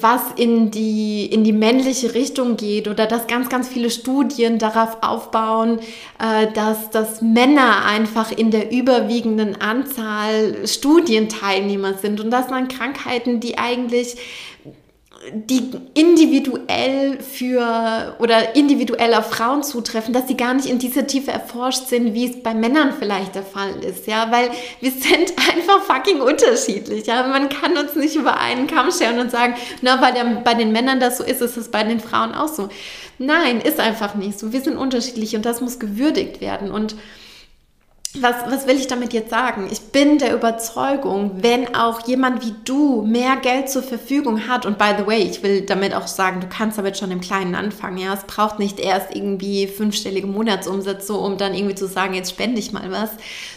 was 0.00 0.22
in 0.36 0.70
die, 0.70 1.26
in 1.26 1.44
die 1.44 1.52
männliche 1.52 2.14
Richtung 2.14 2.56
geht 2.56 2.88
oder 2.88 3.06
dass 3.06 3.26
ganz, 3.26 3.48
ganz 3.48 3.68
viele 3.68 3.90
Studien 3.90 4.58
darauf 4.58 4.98
aufbauen, 5.02 5.78
äh, 6.18 6.50
dass, 6.52 6.90
dass 6.90 7.22
Männer 7.22 7.84
einfach 7.84 8.32
in 8.32 8.50
der 8.50 8.72
überwiegenden 8.72 9.60
Anzahl 9.60 10.66
Studienteilnehmer 10.66 11.94
sind 11.94 12.20
und 12.20 12.30
dass 12.30 12.50
man 12.50 12.68
Krankheiten, 12.68 13.40
die 13.40 13.58
eigentlich 13.58 14.16
die 15.32 15.70
individuell 15.94 17.18
für 17.20 18.16
oder 18.18 18.54
individuell 18.54 19.14
auf 19.14 19.30
Frauen 19.30 19.62
zutreffen, 19.62 20.14
dass 20.14 20.28
sie 20.28 20.36
gar 20.36 20.54
nicht 20.54 20.66
in 20.66 20.78
dieser 20.78 21.06
Tiefe 21.06 21.32
erforscht 21.32 21.88
sind, 21.88 22.14
wie 22.14 22.26
es 22.26 22.42
bei 22.42 22.54
Männern 22.54 22.94
vielleicht 22.98 23.34
der 23.34 23.42
Fall 23.42 23.82
ist, 23.84 24.06
ja, 24.06 24.30
weil 24.30 24.50
wir 24.80 24.90
sind 24.90 25.34
einfach 25.54 25.80
fucking 25.82 26.20
unterschiedlich, 26.20 27.06
ja, 27.06 27.26
man 27.26 27.48
kann 27.48 27.76
uns 27.76 27.94
nicht 27.96 28.16
über 28.16 28.38
einen 28.38 28.66
Kamm 28.66 28.90
scheren 28.90 29.18
und 29.18 29.30
sagen, 29.30 29.54
na, 29.82 30.00
weil 30.00 30.12
der, 30.12 30.24
bei 30.44 30.54
den 30.54 30.72
Männern 30.72 31.00
das 31.00 31.18
so 31.18 31.24
ist, 31.24 31.40
ist 31.40 31.56
es 31.56 31.70
bei 31.70 31.82
den 31.82 32.00
Frauen 32.00 32.34
auch 32.34 32.48
so. 32.48 32.68
Nein, 33.18 33.60
ist 33.60 33.80
einfach 33.80 34.14
nicht 34.14 34.38
so. 34.38 34.52
Wir 34.52 34.60
sind 34.60 34.76
unterschiedlich 34.76 35.34
und 35.34 35.46
das 35.46 35.60
muss 35.60 35.78
gewürdigt 35.78 36.40
werden 36.40 36.70
und 36.70 36.94
was, 38.22 38.34
was 38.46 38.66
will 38.66 38.76
ich 38.76 38.86
damit 38.86 39.12
jetzt 39.12 39.30
sagen? 39.30 39.68
Ich 39.70 39.80
bin 39.80 40.18
der 40.18 40.34
Überzeugung, 40.34 41.42
wenn 41.42 41.74
auch 41.74 42.06
jemand 42.06 42.44
wie 42.44 42.54
du 42.64 43.02
mehr 43.02 43.36
Geld 43.36 43.68
zur 43.68 43.82
Verfügung 43.82 44.48
hat, 44.48 44.66
und 44.66 44.78
by 44.78 44.92
the 44.98 45.06
way, 45.06 45.22
ich 45.22 45.42
will 45.42 45.62
damit 45.62 45.94
auch 45.94 46.06
sagen, 46.06 46.40
du 46.40 46.46
kannst 46.48 46.78
damit 46.78 46.96
schon 46.96 47.10
im 47.10 47.20
Kleinen 47.20 47.54
anfangen, 47.54 47.98
ja, 47.98 48.14
es 48.14 48.24
braucht 48.24 48.58
nicht 48.58 48.80
erst 48.80 49.14
irgendwie 49.14 49.66
fünfstellige 49.66 50.26
Monatsumsätze, 50.26 51.14
um 51.14 51.38
dann 51.38 51.54
irgendwie 51.54 51.74
zu 51.74 51.86
sagen, 51.86 52.14
jetzt 52.14 52.30
spende 52.30 52.58
ich 52.58 52.72
mal 52.72 52.90
was, 52.90 53.10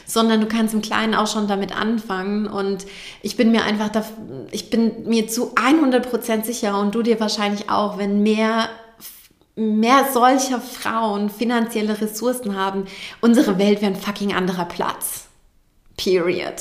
sondern 0.06 0.42
du 0.42 0.48
kannst 0.48 0.74
im 0.74 0.82
Kleinen 0.82 1.16
auch 1.16 1.28
schon 1.28 1.48
damit 1.48 1.76
anfangen 1.76 2.48
und 2.48 2.86
ich 3.22 3.38
bin 3.38 3.52
mir 3.52 3.64
einfach, 3.64 3.90
da, 3.90 4.04
ich 4.52 4.70
bin 4.70 5.08
mir 5.08 5.28
zu 5.28 5.54
100% 5.56 6.44
sicher 6.44 6.80
und 6.80 6.96
du 6.96 7.02
dir 7.02 7.20
wahrscheinlich 7.20 7.70
auch, 7.70 7.98
wenn 7.98 8.24
mehr 8.24 8.70
mehr 9.60 10.08
solcher 10.14 10.62
Frauen 10.62 11.30
finanzielle 11.30 12.00
Ressourcen 12.00 12.56
haben, 12.56 12.86
unsere 13.22 13.58
Welt 13.60 13.82
wäre 13.82 13.94
ein 13.94 14.00
fucking 14.00 14.34
anderer 14.34 14.66
Platz. 14.66 15.28
Period. 15.98 16.56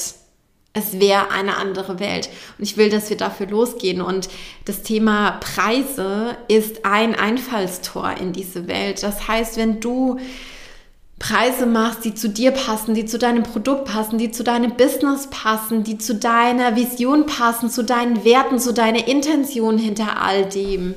Es 0.72 1.00
wäre 1.00 1.30
eine 1.30 1.56
andere 1.56 1.98
Welt. 2.00 2.28
Und 2.58 2.64
ich 2.64 2.76
will, 2.76 2.90
dass 2.90 3.08
wir 3.08 3.16
dafür 3.16 3.46
losgehen. 3.46 4.00
Und 4.00 4.28
das 4.64 4.82
Thema 4.82 5.32
Preise 5.40 6.36
ist 6.48 6.84
ein 6.84 7.14
Einfallstor 7.14 8.14
in 8.20 8.32
diese 8.32 8.68
Welt. 8.68 9.02
Das 9.02 9.28
heißt, 9.28 9.56
wenn 9.56 9.80
du 9.80 10.18
Preise 11.18 11.66
machst, 11.66 12.04
die 12.04 12.14
zu 12.14 12.28
dir 12.28 12.52
passen, 12.52 12.94
die 12.94 13.06
zu 13.06 13.18
deinem 13.18 13.42
Produkt 13.42 13.86
passen, 13.86 14.18
die 14.18 14.30
zu 14.30 14.44
deinem 14.44 14.76
Business 14.76 15.28
passen, 15.30 15.82
die 15.82 15.98
zu 15.98 16.14
deiner 16.14 16.76
Vision 16.76 17.26
passen, 17.26 17.70
zu 17.70 17.82
deinen 17.82 18.24
Werten, 18.24 18.58
zu 18.60 18.72
deiner 18.72 19.08
Intention 19.08 19.78
hinter 19.78 20.22
all 20.22 20.44
dem, 20.44 20.94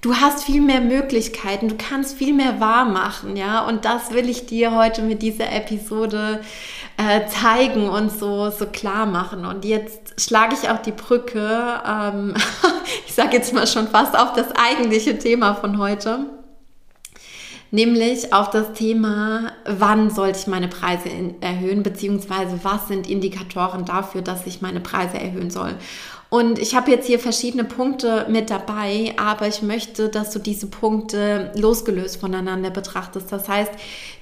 du 0.00 0.14
hast 0.14 0.44
viel 0.44 0.60
mehr 0.60 0.80
Möglichkeiten, 0.80 1.68
du 1.68 1.76
kannst 1.76 2.16
viel 2.16 2.32
mehr 2.32 2.60
wahr 2.60 2.84
machen, 2.84 3.36
ja. 3.36 3.66
Und 3.66 3.84
das 3.84 4.12
will 4.12 4.28
ich 4.28 4.46
dir 4.46 4.74
heute 4.74 5.02
mit 5.02 5.22
dieser 5.22 5.52
Episode 5.52 6.40
äh, 6.96 7.26
zeigen 7.26 7.88
und 7.88 8.10
so, 8.10 8.50
so 8.50 8.66
klar 8.66 9.06
machen. 9.06 9.44
Und 9.44 9.64
jetzt 9.64 10.20
schlage 10.20 10.54
ich 10.60 10.68
auch 10.70 10.82
die 10.82 10.92
Brücke, 10.92 11.80
ähm, 11.86 12.34
ich 13.06 13.14
sage 13.14 13.36
jetzt 13.36 13.52
mal 13.52 13.66
schon 13.66 13.88
fast 13.88 14.18
auf 14.18 14.32
das 14.32 14.52
eigentliche 14.52 15.18
Thema 15.18 15.54
von 15.54 15.78
heute 15.78 16.26
nämlich 17.70 18.32
auf 18.32 18.50
das 18.50 18.72
Thema, 18.72 19.52
wann 19.66 20.10
sollte 20.10 20.38
ich 20.38 20.46
meine 20.46 20.68
Preise 20.68 21.10
erhöhen, 21.40 21.82
beziehungsweise 21.82 22.60
was 22.62 22.88
sind 22.88 23.08
Indikatoren 23.08 23.84
dafür, 23.84 24.22
dass 24.22 24.46
ich 24.46 24.62
meine 24.62 24.80
Preise 24.80 25.18
erhöhen 25.18 25.50
soll. 25.50 25.74
Und 26.30 26.58
ich 26.58 26.74
habe 26.74 26.90
jetzt 26.90 27.06
hier 27.06 27.18
verschiedene 27.18 27.64
Punkte 27.64 28.26
mit 28.28 28.50
dabei, 28.50 29.14
aber 29.16 29.48
ich 29.48 29.62
möchte, 29.62 30.10
dass 30.10 30.30
du 30.30 30.38
diese 30.38 30.66
Punkte 30.66 31.50
losgelöst 31.56 32.20
voneinander 32.20 32.68
betrachtest. 32.68 33.32
Das 33.32 33.48
heißt, 33.48 33.72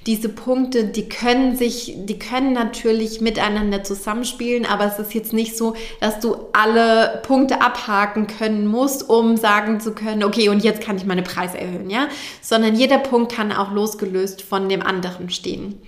diese 0.05 0.29
Punkte, 0.29 0.85
die 0.85 1.09
können 1.09 1.57
sich, 1.57 1.95
die 1.97 2.17
können 2.17 2.53
natürlich 2.53 3.19
miteinander 3.19 3.83
zusammenspielen, 3.83 4.65
aber 4.65 4.85
es 4.85 4.99
ist 4.99 5.13
jetzt 5.13 5.33
nicht 5.33 5.57
so, 5.57 5.75
dass 5.99 6.21
du 6.21 6.37
alle 6.53 7.21
Punkte 7.23 7.59
abhaken 7.59 8.27
können 8.27 8.67
musst, 8.67 9.09
um 9.09 9.35
sagen 9.35 9.81
zu 9.81 9.91
können, 9.93 10.23
okay, 10.23 10.47
und 10.47 10.63
jetzt 10.63 10.79
kann 10.79 10.95
ich 10.95 11.05
meine 11.05 11.23
Preise 11.23 11.59
erhöhen, 11.59 11.89
ja? 11.89 12.07
Sondern 12.41 12.75
jeder 12.75 12.99
Punkt 12.99 13.33
kann 13.33 13.51
auch 13.51 13.73
losgelöst 13.73 14.43
von 14.43 14.69
dem 14.69 14.81
anderen 14.81 15.29
stehen. 15.29 15.81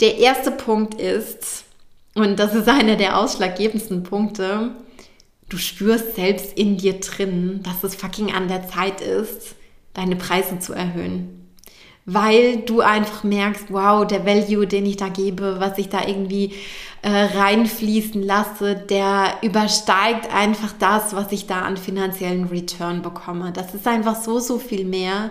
Der 0.00 0.18
erste 0.18 0.50
Punkt 0.50 1.00
ist, 1.00 1.62
und 2.16 2.40
das 2.40 2.56
ist 2.56 2.68
einer 2.68 2.96
der 2.96 3.18
ausschlaggebendsten 3.18 4.02
Punkte, 4.02 4.72
du 5.50 5.58
spürst 5.58 6.14
selbst 6.14 6.56
in 6.56 6.78
dir 6.78 7.00
drin, 7.00 7.60
dass 7.62 7.84
es 7.84 7.94
fucking 7.94 8.32
an 8.32 8.48
der 8.48 8.66
Zeit 8.68 9.02
ist, 9.02 9.54
deine 9.92 10.16
Preise 10.16 10.58
zu 10.58 10.72
erhöhen. 10.72 11.36
Weil 12.06 12.58
du 12.58 12.80
einfach 12.80 13.24
merkst, 13.24 13.66
wow, 13.68 14.06
der 14.06 14.24
Value, 14.24 14.66
den 14.66 14.86
ich 14.86 14.96
da 14.96 15.08
gebe, 15.08 15.56
was 15.60 15.76
ich 15.76 15.90
da 15.90 16.06
irgendwie 16.06 16.54
äh, 17.02 17.10
reinfließen 17.10 18.22
lasse, 18.22 18.74
der 18.74 19.34
übersteigt 19.42 20.32
einfach 20.32 20.72
das, 20.78 21.14
was 21.14 21.30
ich 21.30 21.46
da 21.46 21.60
an 21.60 21.76
finanziellen 21.76 22.46
Return 22.46 23.02
bekomme. 23.02 23.52
Das 23.52 23.74
ist 23.74 23.86
einfach 23.86 24.16
so, 24.16 24.38
so 24.38 24.58
viel 24.58 24.84
mehr. 24.84 25.30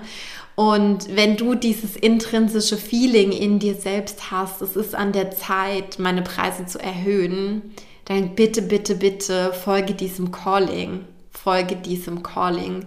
Und 0.56 1.16
wenn 1.16 1.38
du 1.38 1.56
dieses 1.56 1.96
intrinsische 1.96 2.78
Feeling 2.78 3.32
in 3.32 3.60
dir 3.60 3.76
selbst 3.76 4.30
hast, 4.30 4.62
es 4.62 4.76
ist 4.76 4.94
an 4.94 5.14
der 5.14 5.32
Zeit, 5.32 6.00
meine 6.00 6.22
Preise 6.22 6.66
zu 6.66 6.80
erhöhen, 6.80 7.74
dann 8.10 8.36
bitte, 8.36 8.64
bitte, 8.64 8.96
bitte 8.96 9.54
folge 9.54 9.94
diesem 9.94 10.32
Calling. 10.32 11.06
Folge 11.32 11.76
diesem 11.76 12.24
Calling. 12.24 12.86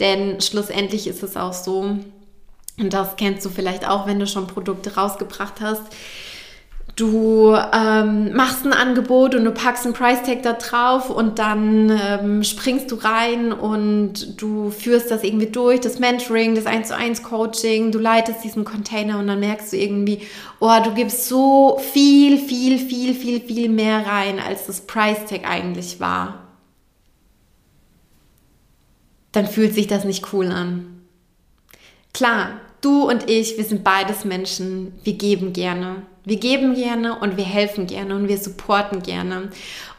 Denn 0.00 0.40
schlussendlich 0.40 1.06
ist 1.06 1.22
es 1.22 1.36
auch 1.36 1.52
so, 1.52 1.96
und 2.76 2.92
das 2.92 3.16
kennst 3.16 3.46
du 3.46 3.50
vielleicht 3.50 3.88
auch, 3.88 4.06
wenn 4.06 4.18
du 4.18 4.26
schon 4.26 4.48
Produkte 4.48 4.96
rausgebracht 4.96 5.60
hast, 5.60 5.82
Du 6.96 7.52
ähm, 7.72 8.36
machst 8.36 8.64
ein 8.64 8.72
Angebot 8.72 9.34
und 9.34 9.44
du 9.44 9.50
packst 9.50 9.84
einen 9.84 9.94
Price 9.94 10.22
Tag 10.22 10.44
da 10.44 10.52
drauf 10.52 11.10
und 11.10 11.40
dann 11.40 11.90
ähm, 11.90 12.44
springst 12.44 12.88
du 12.88 12.94
rein 12.94 13.52
und 13.52 14.40
du 14.40 14.70
führst 14.70 15.10
das 15.10 15.24
irgendwie 15.24 15.46
durch, 15.48 15.80
das 15.80 15.98
Mentoring, 15.98 16.54
das 16.54 16.66
1 16.66 16.88
zu 16.88 16.96
1 16.96 17.24
Coaching, 17.24 17.90
du 17.90 17.98
leitest 17.98 18.44
diesen 18.44 18.64
Container 18.64 19.18
und 19.18 19.26
dann 19.26 19.40
merkst 19.40 19.72
du 19.72 19.76
irgendwie, 19.76 20.20
oh, 20.60 20.70
du 20.84 20.94
gibst 20.94 21.26
so 21.26 21.80
viel, 21.92 22.38
viel, 22.38 22.78
viel, 22.78 23.14
viel, 23.14 23.40
viel 23.40 23.68
mehr 23.68 24.06
rein, 24.06 24.38
als 24.38 24.66
das 24.66 24.82
Price 24.82 25.24
Tag 25.28 25.50
eigentlich 25.50 25.98
war. 25.98 26.44
Dann 29.32 29.48
fühlt 29.48 29.74
sich 29.74 29.88
das 29.88 30.04
nicht 30.04 30.32
cool 30.32 30.46
an. 30.46 31.02
Klar, 32.12 32.60
du 32.82 33.08
und 33.08 33.28
ich, 33.28 33.58
wir 33.58 33.64
sind 33.64 33.82
beides 33.82 34.24
Menschen, 34.24 34.92
wir 35.02 35.14
geben 35.14 35.52
gerne 35.52 36.02
wir 36.24 36.36
geben 36.36 36.74
gerne 36.74 37.18
und 37.18 37.36
wir 37.36 37.44
helfen 37.44 37.86
gerne 37.86 38.16
und 38.16 38.28
wir 38.28 38.38
supporten 38.38 39.02
gerne. 39.02 39.50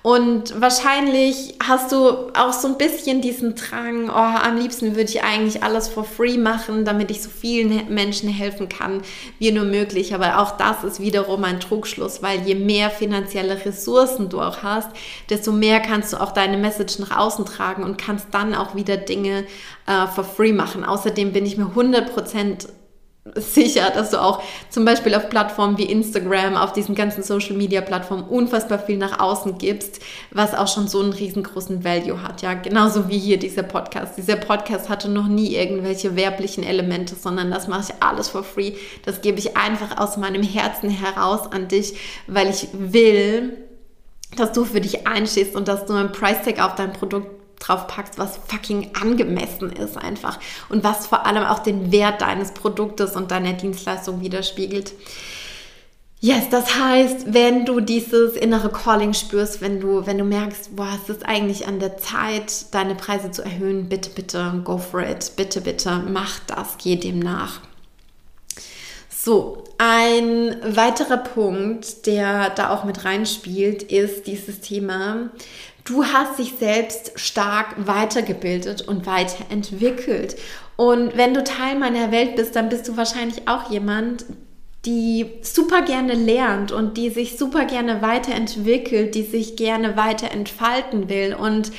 Und 0.01 0.60
wahrscheinlich 0.62 1.55
hast 1.63 1.91
du 1.91 2.32
auch 2.36 2.53
so 2.53 2.67
ein 2.67 2.77
bisschen 2.77 3.22
diesen 3.22 3.55
Drang, 3.55 4.10
oh, 4.10 4.13
am 4.13 4.55
liebsten 4.58 4.96
würde 4.96 5.10
ich 5.10 5.24
eigentlich 5.24 5.63
alles 5.63 5.88
for 5.88 6.03
free 6.03 6.38
machen, 6.38 6.86
damit 6.86 7.10
ich 7.10 7.24
so 7.24 7.29
vielen 7.29 7.91
Menschen 7.91 8.29
helfen 8.29 8.70
kann, 8.70 9.01
wie 9.39 9.51
nur 9.51 9.65
möglich. 9.65 10.13
Aber 10.13 10.39
auch 10.39 10.58
das 10.58 10.84
ist 10.84 11.00
wiederum 11.00 11.44
ein 11.44 11.60
Trugschluss, 11.60 12.22
weil 12.22 12.41
je 12.41 12.53
mehr 12.53 12.91
finanzielle 12.91 13.65
Ressourcen 13.65 14.29
du 14.29 14.41
auch 14.41 14.62
hast, 14.62 14.89
desto 15.32 15.51
mehr 15.51 15.79
kannst 15.79 16.13
du 16.13 16.22
auch 16.22 16.32
deine 16.32 16.58
Message 16.58 17.00
nach 17.00 17.17
außen 17.17 17.46
tragen 17.46 17.84
und 17.84 17.98
kannst 17.98 18.27
dann 18.32 18.53
auch 18.53 18.75
wieder 18.75 18.98
Dinge 18.98 19.46
äh, 19.88 20.08
for 20.08 20.24
free 20.24 20.53
machen. 20.53 20.84
Außerdem 20.84 21.34
bin 21.34 21.48
ich 21.48 21.58
mir 21.58 21.67
100 21.67 22.13
Prozent 22.13 22.67
sicher, 23.34 23.89
dass 23.89 24.12
du 24.12 24.22
auch 24.22 24.44
zum 24.70 24.86
Beispiel 24.86 25.15
auf 25.15 25.29
Plattformen 25.29 25.79
wie 25.79 25.86
Instagram, 25.86 26.55
auf 26.55 26.74
diesen 26.74 26.94
ganzen 26.94 27.24
Social 27.24 27.55
Media 27.55 27.82
Plattformen 27.82 28.24
unfassbar 28.24 28.77
viel 28.77 28.98
nach 28.98 29.20
außen 29.20 29.58
gibst, 29.58 30.00
was 30.32 30.53
auch 30.53 30.67
schon 30.67 30.88
so 30.88 31.01
einen 31.01 31.12
riesengroßen 31.12 31.84
Value 31.84 32.22
hat. 32.22 32.44
Ja, 32.44 32.53
genauso 32.53 33.10
wie 33.10 33.17
hier 33.17 33.38
dieser 33.38 33.63
Podcast. 33.63 34.17
Dieser 34.17 34.36
Podcast 34.36 34.89
hatte 34.89 35.10
noch 35.10 35.27
nie 35.27 35.55
irgendwelche 35.55 36.15
werblichen 36.15 36.63
Elemente, 36.63 37.15
sondern 37.15 37.50
das 37.50 37.67
mache 37.67 37.89
ich 37.89 38.03
alles 38.03 38.29
for 38.29 38.44
free. 38.44 38.74
Das 39.03 39.22
gebe 39.22 39.39
ich 39.39 39.57
einfach 39.57 39.98
aus 39.98 40.18
meinem 40.18 40.44
Herzen 40.44 40.90
heraus 40.92 41.51
an 41.51 41.68
dich, 41.68 41.96
weil 42.27 42.50
ich 42.50 42.68
will, 42.74 43.57
dass 44.38 44.51
du 44.51 44.66
für 44.66 44.81
dich 44.81 45.07
einstehst 45.07 45.55
und 45.55 45.68
dass 45.68 45.85
du 45.85 45.94
einen 45.94 46.11
Price 46.11 46.44
Tag 46.44 46.64
auf 46.64 46.75
dein 46.75 46.94
Produkt 46.94 47.45
drauf 47.59 47.87
packst, 47.87 48.18
was 48.18 48.39
fucking 48.48 48.91
angemessen 49.00 49.72
ist 49.72 49.98
einfach 49.98 50.39
und 50.70 50.83
was 50.83 51.07
vor 51.07 51.25
allem 51.25 51.44
auch 51.44 51.59
den 51.59 51.91
Wert 51.91 52.22
deines 52.22 52.51
Produktes 52.51 53.15
und 53.15 53.31
deiner 53.31 53.53
Dienstleistung 53.53 54.22
widerspiegelt. 54.22 54.94
Yes, 56.22 56.50
das 56.50 56.75
heißt, 56.75 57.33
wenn 57.33 57.65
du 57.65 57.81
dieses 57.81 58.35
innere 58.35 58.70
Calling 58.70 59.13
spürst, 59.13 59.61
wenn 59.61 59.79
du, 59.79 60.07
wenn 60.07 60.18
du 60.18 60.24
merkst, 60.24 60.75
boah, 60.75 60.89
es 61.03 61.09
ist 61.09 61.25
eigentlich 61.25 61.68
an 61.68 61.79
der 61.79 61.98
Zeit, 61.98 62.74
deine 62.74 62.96
Preise 62.96 63.29
zu 63.29 63.44
erhöhen, 63.44 63.89
bitte, 63.89 64.09
bitte, 64.09 64.61
go 64.63 64.79
for 64.79 65.01
it. 65.01 65.33
Bitte, 65.35 65.61
bitte, 65.61 66.01
mach 66.09 66.39
das, 66.48 66.77
geh 66.81 66.96
dem 66.96 67.20
nach. 67.20 67.61
So, 69.09 69.65
ein 69.77 70.55
weiterer 70.63 71.18
Punkt, 71.18 72.07
der 72.07 72.50
da 72.50 72.70
auch 72.70 72.85
mit 72.85 73.05
reinspielt, 73.05 73.83
ist 73.83 74.25
dieses 74.25 74.61
Thema, 74.61 75.29
Du 75.86 76.04
hast 76.04 76.40
dich 76.40 76.56
selbst 76.60 77.12
stark 77.16 77.76
weitergebildet 77.78 78.82
und 78.82 79.06
weiterentwickelt. 79.06 80.36
Und 80.76 81.16
wenn 81.16 81.36
du 81.36 81.44
Teil 81.44 81.78
meiner 81.78 82.12
Welt 82.12 82.36
bist, 82.36 82.56
dann 82.56 82.70
bist 82.70 82.88
du 82.88 82.98
wahrscheinlich 82.98 83.48
auch 83.48 83.70
jemand, 83.70 84.26
die 84.86 85.28
super 85.42 85.84
gerne 85.84 86.14
lernt 86.14 86.72
und 86.72 86.98
die 86.98 87.12
sich 87.12 87.38
super 87.38 87.66
gerne 87.66 88.02
weiterentwickelt, 88.02 89.14
die 89.14 89.24
sich 89.24 89.56
gerne 89.56 89.96
weiter 89.96 90.32
entfalten 90.32 91.08
will 91.08 91.36
und 91.36 91.72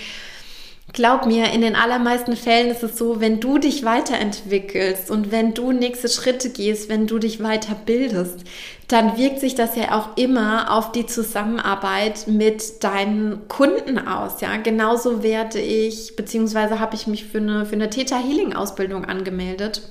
Glaub 0.93 1.27
mir, 1.27 1.53
in 1.53 1.61
den 1.61 1.75
allermeisten 1.75 2.37
Fällen 2.37 2.71
ist 2.71 2.83
es 2.83 2.97
so, 2.97 3.21
wenn 3.21 3.41
du 3.41 3.59
dich 3.59 3.85
weiterentwickelst 3.85 5.11
und 5.11 5.33
wenn 5.33 5.53
du 5.53 5.73
nächste 5.73 6.09
Schritte 6.09 6.49
gehst, 6.51 6.89
wenn 6.89 7.07
du 7.07 7.19
dich 7.19 7.39
weiterbildest, 7.39 8.45
dann 8.89 9.19
wirkt 9.19 9.41
sich 9.41 9.57
das 9.57 9.75
ja 9.75 9.99
auch 9.99 10.17
immer 10.17 10.73
auf 10.73 10.93
die 10.93 11.05
Zusammenarbeit 11.05 12.29
mit 12.29 12.85
deinen 12.85 13.49
Kunden 13.49 13.99
aus. 13.99 14.41
Ja, 14.41 14.57
genauso 14.59 15.25
werde 15.25 15.59
ich, 15.59 16.15
beziehungsweise 16.15 16.79
habe 16.79 16.95
ich 16.95 17.09
mich 17.09 17.25
für 17.25 17.39
eine, 17.39 17.67
für 17.67 17.75
eine 17.75 17.91
Theta 17.91 18.17
Healing 18.17 18.55
Ausbildung 18.55 19.05
angemeldet. 19.05 19.83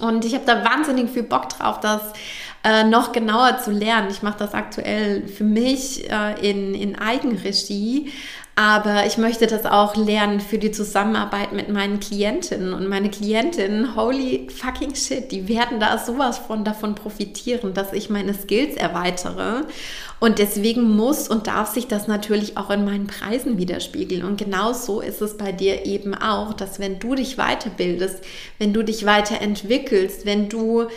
Und 0.00 0.24
ich 0.24 0.34
habe 0.34 0.44
da 0.46 0.64
wahnsinnig 0.64 1.10
viel 1.10 1.22
Bock 1.22 1.48
drauf, 1.48 1.80
das 1.80 2.02
äh, 2.62 2.84
noch 2.84 3.12
genauer 3.12 3.58
zu 3.58 3.70
lernen. 3.70 4.08
Ich 4.10 4.22
mache 4.22 4.38
das 4.38 4.54
aktuell 4.54 5.26
für 5.26 5.44
mich 5.44 6.10
äh, 6.10 6.48
in, 6.48 6.74
in 6.74 6.98
Eigenregie, 6.98 8.12
aber 8.58 9.06
ich 9.06 9.18
möchte 9.18 9.46
das 9.46 9.66
auch 9.66 9.94
lernen 9.94 10.40
für 10.40 10.58
die 10.58 10.72
Zusammenarbeit 10.72 11.52
mit 11.52 11.68
meinen 11.68 12.00
Klientinnen. 12.00 12.74
Und 12.74 12.88
meine 12.88 13.08
Klientinnen, 13.08 13.94
holy 13.94 14.48
fucking 14.50 14.96
shit, 14.96 15.30
die 15.30 15.46
werden 15.46 15.78
da 15.78 15.96
sowas 15.96 16.38
von 16.38 16.64
davon 16.64 16.96
profitieren, 16.96 17.72
dass 17.72 17.92
ich 17.92 18.10
meine 18.10 18.34
Skills 18.34 18.74
erweitere. 18.74 19.62
Und 20.20 20.38
deswegen 20.38 20.96
muss 20.96 21.28
und 21.28 21.46
darf 21.46 21.72
sich 21.72 21.86
das 21.86 22.08
natürlich 22.08 22.56
auch 22.56 22.70
in 22.70 22.84
meinen 22.84 23.06
Preisen 23.06 23.56
widerspiegeln. 23.56 24.24
Und 24.24 24.36
genau 24.36 24.72
so 24.72 25.00
ist 25.00 25.22
es 25.22 25.36
bei 25.36 25.52
dir 25.52 25.86
eben 25.86 26.14
auch, 26.14 26.54
dass 26.54 26.80
wenn 26.80 26.98
du 26.98 27.14
dich 27.14 27.36
weiterbildest, 27.36 28.22
wenn 28.58 28.72
du 28.72 28.82
dich 28.82 29.06
weiterentwickelst, 29.06 30.26
wenn 30.26 30.48
du 30.48 30.88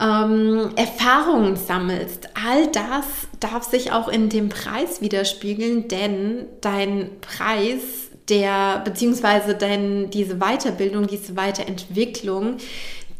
ähm, 0.00 0.70
Erfahrungen 0.76 1.56
sammelst. 1.56 2.28
All 2.34 2.68
das 2.68 3.04
darf 3.40 3.64
sich 3.64 3.92
auch 3.92 4.08
in 4.08 4.28
dem 4.28 4.48
Preis 4.48 5.00
widerspiegeln, 5.00 5.88
denn 5.88 6.46
dein 6.60 7.10
Preis, 7.20 7.80
der 8.28 8.80
beziehungsweise 8.84 9.54
dein, 9.54 10.10
diese 10.10 10.36
Weiterbildung, 10.36 11.06
diese 11.06 11.36
Weiterentwicklung, 11.36 12.58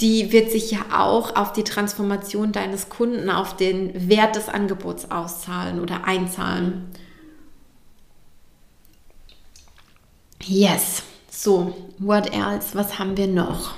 die 0.00 0.32
wird 0.32 0.50
sich 0.50 0.70
ja 0.70 0.78
auch 0.92 1.34
auf 1.34 1.52
die 1.52 1.64
Transformation 1.64 2.52
deines 2.52 2.88
Kunden, 2.88 3.30
auf 3.30 3.56
den 3.56 4.08
Wert 4.08 4.36
des 4.36 4.48
Angebots 4.48 5.10
auszahlen 5.10 5.80
oder 5.80 6.04
einzahlen. 6.04 6.86
Yes. 10.44 11.02
So, 11.30 11.74
what 11.98 12.32
else? 12.32 12.74
Was 12.74 12.98
haben 12.98 13.16
wir 13.16 13.26
noch? 13.26 13.74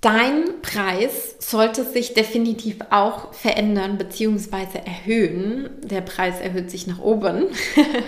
Dein 0.00 0.62
Preis 0.62 1.34
sollte 1.40 1.84
sich 1.84 2.14
definitiv 2.14 2.76
auch 2.90 3.32
verändern 3.32 3.98
bzw. 3.98 4.78
erhöhen. 4.84 5.70
Der 5.82 6.00
Preis 6.00 6.38
erhöht 6.40 6.70
sich 6.70 6.86
nach 6.86 7.00
oben, 7.00 7.46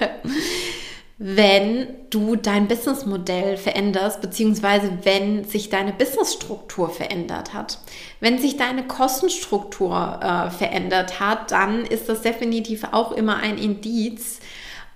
wenn 1.18 1.88
du 2.11 2.37
dein 2.37 2.68
Businessmodell 2.68 3.57
veränderst 3.57 4.20
bzw. 4.20 4.90
wenn 5.02 5.44
sich 5.44 5.68
deine 5.68 5.92
Businessstruktur 5.92 6.90
verändert 6.90 7.54
hat. 7.54 7.78
Wenn 8.20 8.38
sich 8.38 8.57
deine 8.57 8.87
Kostenstruktur 8.87 10.20
äh, 10.22 10.50
verändert 10.50 11.18
hat, 11.18 11.50
dann 11.50 11.85
ist 11.85 12.09
das 12.09 12.22
definitiv 12.22 12.85
auch 12.92 13.11
immer 13.11 13.38
ein 13.38 13.59
Indiz, 13.59 14.38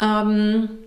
ähm, 0.01 0.79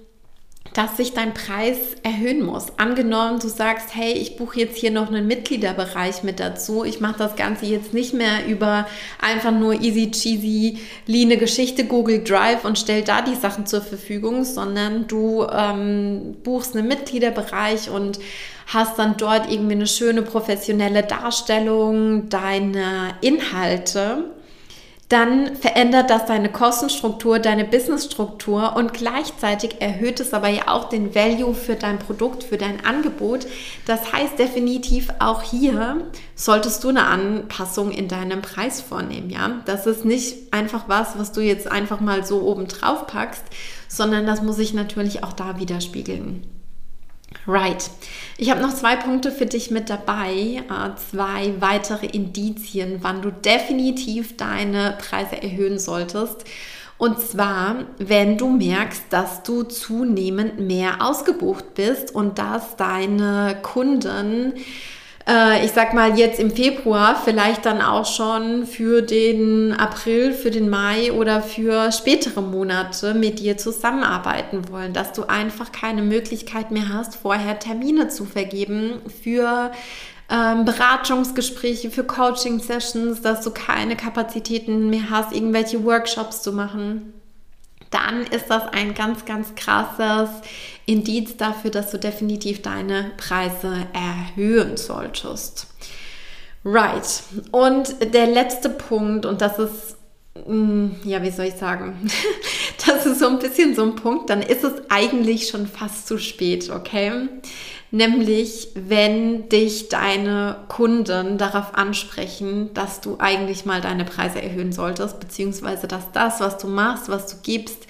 dass 0.76 0.98
sich 0.98 1.14
dein 1.14 1.34
Preis 1.34 1.78
erhöhen 2.04 2.46
muss. 2.46 2.66
Angenommen, 2.78 3.40
du 3.40 3.48
sagst, 3.48 3.96
hey, 3.96 4.12
ich 4.12 4.36
buche 4.36 4.60
jetzt 4.60 4.78
hier 4.78 4.92
noch 4.92 5.08
einen 5.08 5.26
Mitgliederbereich 5.26 6.24
mit 6.24 6.42
dazu. 6.42 6.84
Ich 6.84 7.00
mache 7.00 7.18
das 7.18 7.38
Ganze 7.38 7.66
jetzt 7.66 7.94
nicht 7.94 8.14
mehr 8.14 8.46
über 8.46 8.86
einfach 9.22 9.52
nur 9.52 9.82
easy 9.82 10.12
cheesy, 10.12 10.80
line 11.08 11.38
Geschichte, 11.38 11.86
Google 11.86 12.26
Drive 12.26 12.66
und 12.66 12.78
stell 12.78 13.04
da 13.04 13.22
die 13.22 13.36
Sachen 13.36 13.66
zur 13.66 13.82
Verfügung, 13.82 14.44
sondern 14.44 15.08
du 15.08 15.48
ähm, 15.50 16.36
buchst 16.44 16.76
einen 16.76 16.90
Mitgliederbereich 16.90 17.90
und 17.90 18.20
hast 18.68 19.00
dann 19.00 19.16
dort 19.16 19.50
irgendwie 19.50 19.76
eine 19.76 19.88
schöne 19.88 20.24
professionelle 20.24 21.04
Darstellung 21.04 22.28
deiner 22.28 23.16
Inhalte 23.22 24.26
dann 25.10 25.56
verändert 25.56 26.10
das 26.10 26.26
deine 26.26 26.52
Kostenstruktur, 26.52 27.38
deine 27.38 27.64
Businessstruktur 27.64 28.76
und 28.76 28.94
gleichzeitig 28.94 29.80
erhöht 29.80 30.20
es 30.20 30.34
aber 30.34 30.48
ja 30.48 30.68
auch 30.68 30.90
den 30.90 31.14
Value 31.14 31.54
für 31.54 31.76
dein 31.76 32.00
Produkt, 32.00 32.44
für 32.44 32.58
dein 32.58 32.84
Angebot. 32.84 33.46
Das 33.86 34.12
heißt 34.12 34.40
definitiv 34.40 35.10
auch 35.20 35.44
hier 35.44 35.98
solltest 36.34 36.84
du 36.84 36.90
eine 36.90 37.06
Anpassung 37.06 37.92
in 37.92 38.08
deinem 38.08 38.42
Preis 38.42 38.82
vornehmen, 38.82 39.30
ja? 39.30 39.62
Das 39.66 39.86
ist 39.86 40.06
nicht 40.06 40.52
einfach 40.54 40.86
was, 40.88 41.20
was 41.20 41.32
du 41.32 41.42
jetzt 41.42 41.72
einfach 41.72 42.00
mal 42.00 42.26
so 42.26 42.42
oben 42.42 42.68
drauf 42.68 43.06
packst, 43.06 43.44
sondern 43.88 44.26
das 44.26 44.42
muss 44.42 44.56
sich 44.56 44.74
natürlich 44.74 45.24
auch 45.24 45.34
da 45.34 45.60
widerspiegeln. 45.60 46.55
Right. 47.48 47.90
Ich 48.38 48.50
habe 48.50 48.62
noch 48.62 48.74
zwei 48.74 48.96
Punkte 48.96 49.32
für 49.32 49.46
dich 49.46 49.72
mit 49.72 49.90
dabei, 49.90 50.64
äh, 50.68 50.96
zwei 51.12 51.54
weitere 51.60 52.08
Indizien, 52.08 53.00
wann 53.02 53.22
du 53.22 53.32
definitiv 53.32 54.36
deine 54.36 54.98
Preise 54.98 55.42
erhöhen 55.42 55.80
solltest. 55.80 56.46
Und 56.98 57.20
zwar, 57.20 57.86
wenn 57.98 58.38
du 58.38 58.50
merkst, 58.50 59.04
dass 59.10 59.44
du 59.44 59.64
zunehmend 59.64 60.60
mehr 60.60 61.02
ausgebucht 61.02 61.74
bist 61.76 62.16
und 62.16 62.40
dass 62.40 62.78
deine 62.78 63.58
Kunden 63.62 64.54
äh, 65.28 65.66
ich 65.66 65.72
sag 65.72 65.94
mal 65.94 66.18
jetzt 66.18 66.40
im 66.40 66.52
Februar, 66.52 67.20
vielleicht 67.24 67.66
dann 67.66 67.82
auch 67.82 68.06
schon 68.06 68.66
für 68.66 69.02
den 69.02 69.74
April, 69.74 70.34
für 70.34 70.52
den 70.52 70.70
Mai 70.70 71.12
oder 71.12 71.42
für 71.42 71.92
spätere 71.92 72.42
Monate 72.42 73.14
mit 73.14 73.40
dir 73.40 73.58
zusammenarbeiten 73.58 74.70
wollen, 74.70 74.94
dass 74.94 75.14
du 75.14 75.24
einfach 75.24 75.72
keine 75.72 76.02
Möglichkeit 76.02 76.72
mehr 76.72 76.90
hast, 76.94 77.16
vorher 77.16 77.60
Termine 77.60 78.10
zu 78.10 78.26
vergeben 78.26 79.02
für 79.24 79.72
ähm, 80.30 80.66
Beratungsgespräche, 80.66 81.92
für 81.92 82.04
Coaching-Sessions, 82.04 83.22
dass 83.22 83.42
du 83.42 83.52
keine 83.52 83.96
Kapazitäten 83.96 84.90
mehr 84.90 85.10
hast, 85.10 85.34
irgendwelche 85.34 85.84
Workshops 85.84 86.42
zu 86.42 86.52
machen 86.52 87.15
dann 87.92 88.24
ist 88.28 88.48
das 88.48 88.64
ein 88.68 88.94
ganz, 88.94 89.26
ganz 89.26 89.56
krasses 89.56 90.30
Indiz 90.86 91.38
dafür, 91.38 91.72
dass 91.72 91.92
du 91.92 91.98
definitiv 91.98 92.62
deine 92.62 93.12
Preise 93.18 93.88
erhöhen 93.94 94.78
solltest. 94.78 95.68
Right. 96.64 97.24
Und 97.52 97.96
der 98.14 98.26
letzte 98.26 98.70
Punkt, 98.70 99.26
und 99.28 99.42
das 99.42 99.60
ist, 99.60 99.98
mm, 100.48 100.88
ja, 101.04 101.22
wie 101.22 101.30
soll 101.30 101.46
ich 101.46 101.56
sagen, 101.56 102.10
das 102.86 103.06
ist 103.06 103.20
so 103.20 103.28
ein 103.28 103.40
bisschen 103.40 103.76
so 103.76 103.84
ein 103.84 103.96
Punkt, 103.96 104.32
dann 104.32 104.42
ist 104.42 104.64
es 104.64 104.74
eigentlich 104.90 105.48
schon 105.48 105.68
fast 105.68 106.08
zu 106.08 106.18
spät, 106.18 106.72
okay? 106.72 107.30
Nämlich, 107.92 108.70
wenn 108.74 109.48
dich 109.50 109.90
deine 109.90 110.58
Kunden 110.68 111.38
darauf 111.38 111.76
ansprechen, 111.76 112.74
dass 112.74 113.00
du 113.00 113.18
eigentlich 113.20 113.66
mal 113.66 113.80
deine 113.80 114.06
Preise 114.06 114.42
erhöhen 114.42 114.72
solltest, 114.72 115.20
beziehungsweise 115.20 115.88
dass 115.88 116.12
das, 116.12 116.40
was 116.40 116.58
du 116.58 116.68
machst, 116.68 117.10
was 117.10 117.28
du 117.28 117.38
gibst, 117.44 117.88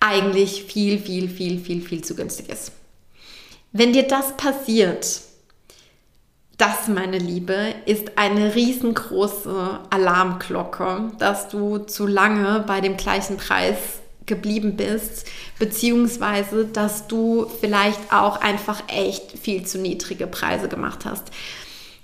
eigentlich 0.00 0.64
viel, 0.64 0.98
viel, 0.98 1.28
viel, 1.28 1.58
viel, 1.58 1.80
viel 1.80 2.04
zu 2.04 2.14
günstig 2.14 2.48
ist. 2.48 2.72
Wenn 3.72 3.92
dir 3.92 4.04
das 4.04 4.36
passiert, 4.36 5.22
das, 6.58 6.88
meine 6.88 7.18
Liebe, 7.18 7.74
ist 7.84 8.16
eine 8.16 8.54
riesengroße 8.54 9.80
Alarmglocke, 9.90 11.12
dass 11.18 11.48
du 11.48 11.78
zu 11.78 12.06
lange 12.06 12.64
bei 12.66 12.80
dem 12.80 12.96
gleichen 12.96 13.36
Preis 13.36 13.76
geblieben 14.26 14.76
bist, 14.76 15.26
beziehungsweise 15.58 16.64
dass 16.64 17.06
du 17.06 17.46
vielleicht 17.60 18.12
auch 18.12 18.40
einfach 18.40 18.82
echt 18.88 19.38
viel 19.38 19.64
zu 19.64 19.78
niedrige 19.78 20.26
Preise 20.26 20.68
gemacht 20.68 21.04
hast. 21.04 21.30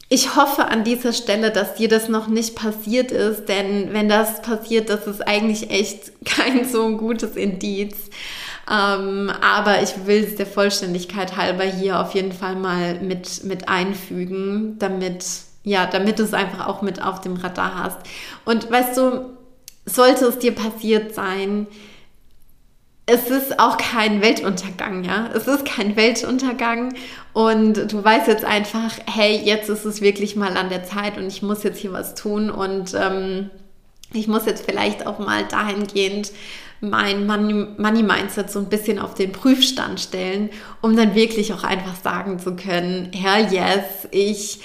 Ich 0.09 0.37
hoffe 0.37 0.67
an 0.67 0.85
dieser 0.85 1.15
Stelle, 1.15 1.51
dass 1.51 1.77
dir 1.77 1.89
das 1.89 2.11
noch 2.11 2.29
nicht 2.29 2.55
passiert 2.55 3.11
ist, 3.11 3.47
denn 3.47 3.95
wenn 3.95 4.11
das 4.11 4.43
passiert, 4.43 4.91
das 4.91 5.07
ist 5.07 5.27
eigentlich 5.27 5.71
echt 5.71 6.13
kein 6.27 6.69
so 6.69 6.85
ein 6.85 6.99
gutes 6.99 7.35
Indiz. 7.35 7.97
Ähm, 8.71 9.33
aber 9.41 9.83
ich 9.83 10.07
will 10.07 10.23
es 10.23 10.37
der 10.37 10.47
Vollständigkeit 10.47 11.37
halber 11.37 11.65
hier 11.65 11.99
auf 11.99 12.15
jeden 12.15 12.33
Fall 12.33 12.57
mal 12.57 13.01
mit, 13.01 13.45
mit 13.45 13.69
einfügen, 13.69 14.79
damit, 14.79 15.25
ja, 15.65 15.87
damit 15.87 16.19
du 16.19 16.25
es 16.25 16.35
einfach 16.35 16.67
auch 16.67 16.83
mit 16.83 17.03
auf 17.03 17.23
dem 17.23 17.37
Radar 17.37 17.83
hast. 17.83 17.99
Und 18.45 18.71
weißt 18.71 18.97
du, 18.97 19.31
sollte 19.87 20.27
es 20.27 20.39
dir 20.39 20.55
passiert 20.55 21.15
sein, 21.15 21.67
es 23.07 23.29
ist 23.31 23.59
auch 23.59 23.77
kein 23.79 24.23
Weltuntergang, 24.23 25.05
ja. 25.05 25.29
Es 25.35 25.49
ist 25.49 25.65
kein 25.65 25.97
Weltuntergang 25.97 26.95
und 27.33 27.93
du 27.93 28.05
weißt 28.05 28.29
jetzt 28.29 28.45
einfach, 28.45 28.93
hey, 29.07 29.41
jetzt 29.43 29.69
ist 29.69 29.85
es 29.85 30.01
wirklich 30.01 30.37
mal 30.37 30.57
an 30.57 30.69
der 30.69 30.85
Zeit 30.85 31.19
und 31.19 31.27
ich 31.27 31.43
muss 31.43 31.65
jetzt 31.65 31.79
hier 31.79 31.93
was 31.93 32.15
tun 32.15 32.51
und 32.51 32.95
ähm, 32.95 33.51
ich 34.13 34.29
muss 34.29 34.47
jetzt 34.47 34.65
vielleicht 34.65 35.07
auch 35.07 35.19
mal 35.19 35.45
dahingehend 35.45 36.33
mein 36.81 37.27
Money-Mindset 37.27 38.51
so 38.51 38.59
ein 38.59 38.69
bisschen 38.69 38.99
auf 38.99 39.15
den 39.15 39.31
Prüfstand 39.31 40.01
stellen, 40.01 40.51
um 40.81 40.97
dann 40.97 41.15
wirklich 41.15 41.53
auch 41.53 41.63
einfach 41.63 41.95
sagen 42.03 42.41
zu 42.41 42.57
können, 42.57 43.11
Herr, 43.15 43.51
yes, 43.53 44.09
ich 44.11 44.61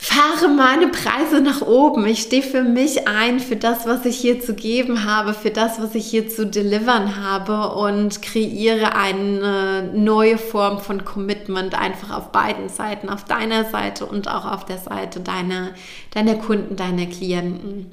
fahre 0.00 0.48
meine 0.48 0.88
Preise 0.88 1.40
nach 1.40 1.60
oben. 1.60 2.06
Ich 2.06 2.22
stehe 2.22 2.42
für 2.42 2.62
mich 2.62 3.08
ein, 3.08 3.40
für 3.40 3.56
das, 3.56 3.84
was 3.84 4.06
ich 4.06 4.16
hier 4.16 4.40
zu 4.40 4.54
geben 4.54 5.04
habe, 5.04 5.34
für 5.34 5.50
das, 5.50 5.80
was 5.82 5.96
ich 5.96 6.06
hier 6.06 6.28
zu 6.28 6.46
delivern 6.46 7.16
habe 7.16 7.74
und 7.76 8.22
kreiere 8.22 8.94
eine 8.94 9.90
neue 9.92 10.38
Form 10.38 10.78
von 10.78 11.04
Commitment 11.04 11.74
einfach 11.74 12.16
auf 12.16 12.30
beiden 12.30 12.68
Seiten, 12.68 13.08
auf 13.08 13.24
deiner 13.24 13.64
Seite 13.64 14.06
und 14.06 14.28
auch 14.28 14.44
auf 14.44 14.64
der 14.64 14.78
Seite 14.78 15.18
deiner, 15.18 15.70
deiner 16.14 16.36
Kunden, 16.36 16.76
deiner 16.76 17.06
Klienten. 17.06 17.90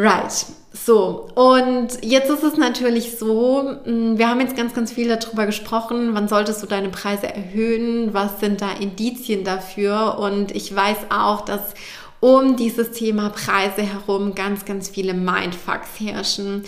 Right. 0.00 0.46
So, 0.72 1.28
und 1.34 1.88
jetzt 2.02 2.30
ist 2.30 2.44
es 2.44 2.56
natürlich 2.56 3.18
so, 3.18 3.64
mm, 3.84 4.16
wir 4.16 4.28
haben 4.28 4.40
jetzt 4.40 4.56
ganz, 4.56 4.72
ganz 4.72 4.92
viel 4.92 5.08
darüber 5.08 5.44
gesprochen, 5.44 6.10
wann 6.12 6.28
solltest 6.28 6.62
du 6.62 6.68
deine 6.68 6.88
Preise 6.88 7.26
erhöhen, 7.26 8.14
was 8.14 8.38
sind 8.38 8.60
da 8.60 8.70
Indizien 8.70 9.42
dafür 9.42 10.18
und 10.20 10.54
ich 10.54 10.72
weiß 10.72 10.98
auch, 11.10 11.40
dass 11.40 11.74
um 12.20 12.54
dieses 12.54 12.92
Thema 12.92 13.30
Preise 13.30 13.82
herum 13.82 14.36
ganz, 14.36 14.64
ganz 14.64 14.88
viele 14.88 15.14
Mindfucks 15.14 15.98
herrschen. 15.98 16.62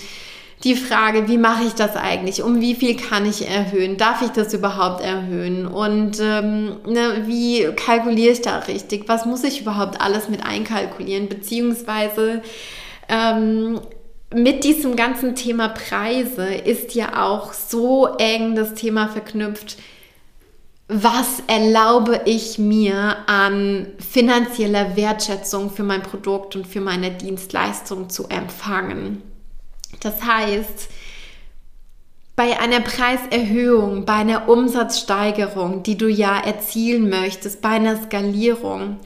Die 0.65 0.75
Frage, 0.75 1.29
wie 1.29 1.39
mache 1.39 1.63
ich 1.63 1.75
das 1.75 1.95
eigentlich? 1.95 2.43
Um 2.43 2.61
wie 2.61 2.75
viel 2.75 2.97
kann 2.97 3.27
ich 3.27 3.49
erhöhen? 3.49 3.97
Darf 3.97 4.23
ich 4.23 4.31
das 4.31 4.53
überhaupt 4.55 5.05
erhöhen? 5.05 5.69
Und 5.69 6.19
ähm, 6.21 6.79
ne, 6.85 7.23
wie 7.27 7.65
kalkuliere 7.77 8.33
ich 8.33 8.43
da 8.43 8.59
richtig? 8.59 9.05
Was 9.07 9.25
muss 9.25 9.45
ich 9.45 9.61
überhaupt 9.61 10.01
alles 10.01 10.29
mit 10.29 10.45
einkalkulieren? 10.45 11.29
Beziehungsweise 11.29 12.43
ähm, 13.11 13.81
mit 14.33 14.63
diesem 14.63 14.95
ganzen 14.95 15.35
Thema 15.35 15.69
Preise 15.69 16.55
ist 16.55 16.95
ja 16.95 17.27
auch 17.27 17.53
so 17.53 18.07
eng 18.19 18.55
das 18.55 18.75
Thema 18.75 19.09
verknüpft, 19.09 19.77
was 20.87 21.43
erlaube 21.47 22.23
ich 22.25 22.59
mir 22.59 23.17
an 23.27 23.89
finanzieller 23.99 24.97
Wertschätzung 24.97 25.71
für 25.71 25.83
mein 25.83 26.03
Produkt 26.03 26.57
und 26.57 26.67
für 26.67 26.81
meine 26.81 27.11
Dienstleistung 27.11 28.09
zu 28.09 28.29
empfangen. 28.29 29.23
Das 30.01 30.23
heißt, 30.23 30.89
bei 32.37 32.59
einer 32.59 32.81
Preiserhöhung, 32.81 34.05
bei 34.05 34.15
einer 34.15 34.49
Umsatzsteigerung, 34.49 35.83
die 35.83 35.99
du 35.99 36.09
ja 36.09 36.41
erzielen 36.41 37.09
möchtest, 37.11 37.61
bei 37.61 37.71
einer 37.71 38.03
Skalierung, 38.03 38.99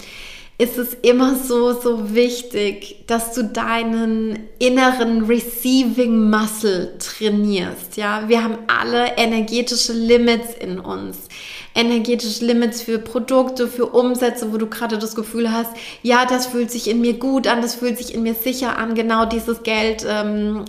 ist 0.57 0.79
es 0.79 0.95
immer 1.03 1.35
so, 1.35 1.73
so 1.73 2.15
wichtig, 2.15 3.05
dass 3.09 3.33
du 3.33 3.43
deinen 3.43 4.39
inneren 4.61 5.25
Receiving 5.25 6.31
Muscle 6.31 6.97
trainierst. 6.99 7.97
Ja, 7.97 8.29
wir 8.29 8.45
haben 8.45 8.59
alle 8.69 9.17
energetische 9.17 9.93
Limits 9.93 10.55
in 10.55 10.79
uns. 10.79 11.29
Energetische 11.75 12.45
Limits 12.45 12.83
für 12.83 13.01
Produkte, 13.01 13.67
für 13.67 13.87
Umsätze, 13.87 14.53
wo 14.53 14.57
du 14.59 14.69
gerade 14.69 14.97
das 14.97 15.17
Gefühl 15.17 15.51
hast, 15.51 15.71
ja, 16.03 16.25
das 16.25 16.47
fühlt 16.47 16.71
sich 16.71 16.89
in 16.89 17.01
mir 17.01 17.15
gut 17.15 17.49
an, 17.49 17.61
das 17.61 17.75
fühlt 17.75 17.99
sich 17.99 18.15
in 18.15 18.23
mir 18.23 18.35
sicher 18.35 18.79
an, 18.79 18.95
genau 18.95 19.27
dieses 19.27 19.65
Geld 19.65 20.07
ähm, 20.09 20.65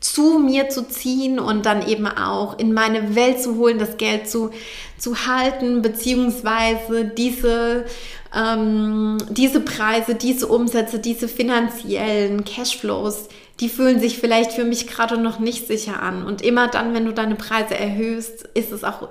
zu 0.00 0.38
mir 0.38 0.68
zu 0.70 0.86
ziehen 0.88 1.38
und 1.38 1.66
dann 1.66 1.86
eben 1.86 2.06
auch 2.06 2.58
in 2.58 2.72
meine 2.72 3.14
Welt 3.14 3.40
zu 3.40 3.56
holen, 3.56 3.78
das 3.78 3.96
Geld 3.98 4.28
zu, 4.28 4.50
zu 4.98 5.26
halten, 5.26 5.82
beziehungsweise 5.82 7.04
diese 7.04 7.84
ähm, 8.34 9.18
diese 9.30 9.60
Preise, 9.60 10.14
diese 10.14 10.46
Umsätze, 10.46 10.98
diese 10.98 11.28
finanziellen 11.28 12.44
Cashflows, 12.44 13.28
die 13.60 13.68
fühlen 13.68 14.00
sich 14.00 14.18
vielleicht 14.18 14.52
für 14.52 14.64
mich 14.64 14.86
gerade 14.86 15.18
noch 15.18 15.38
nicht 15.38 15.66
sicher 15.66 16.02
an. 16.02 16.24
Und 16.24 16.42
immer 16.42 16.68
dann, 16.68 16.94
wenn 16.94 17.04
du 17.04 17.12
deine 17.12 17.34
Preise 17.34 17.76
erhöhst, 17.76 18.48
ist 18.54 18.72
es 18.72 18.84
auch 18.84 19.08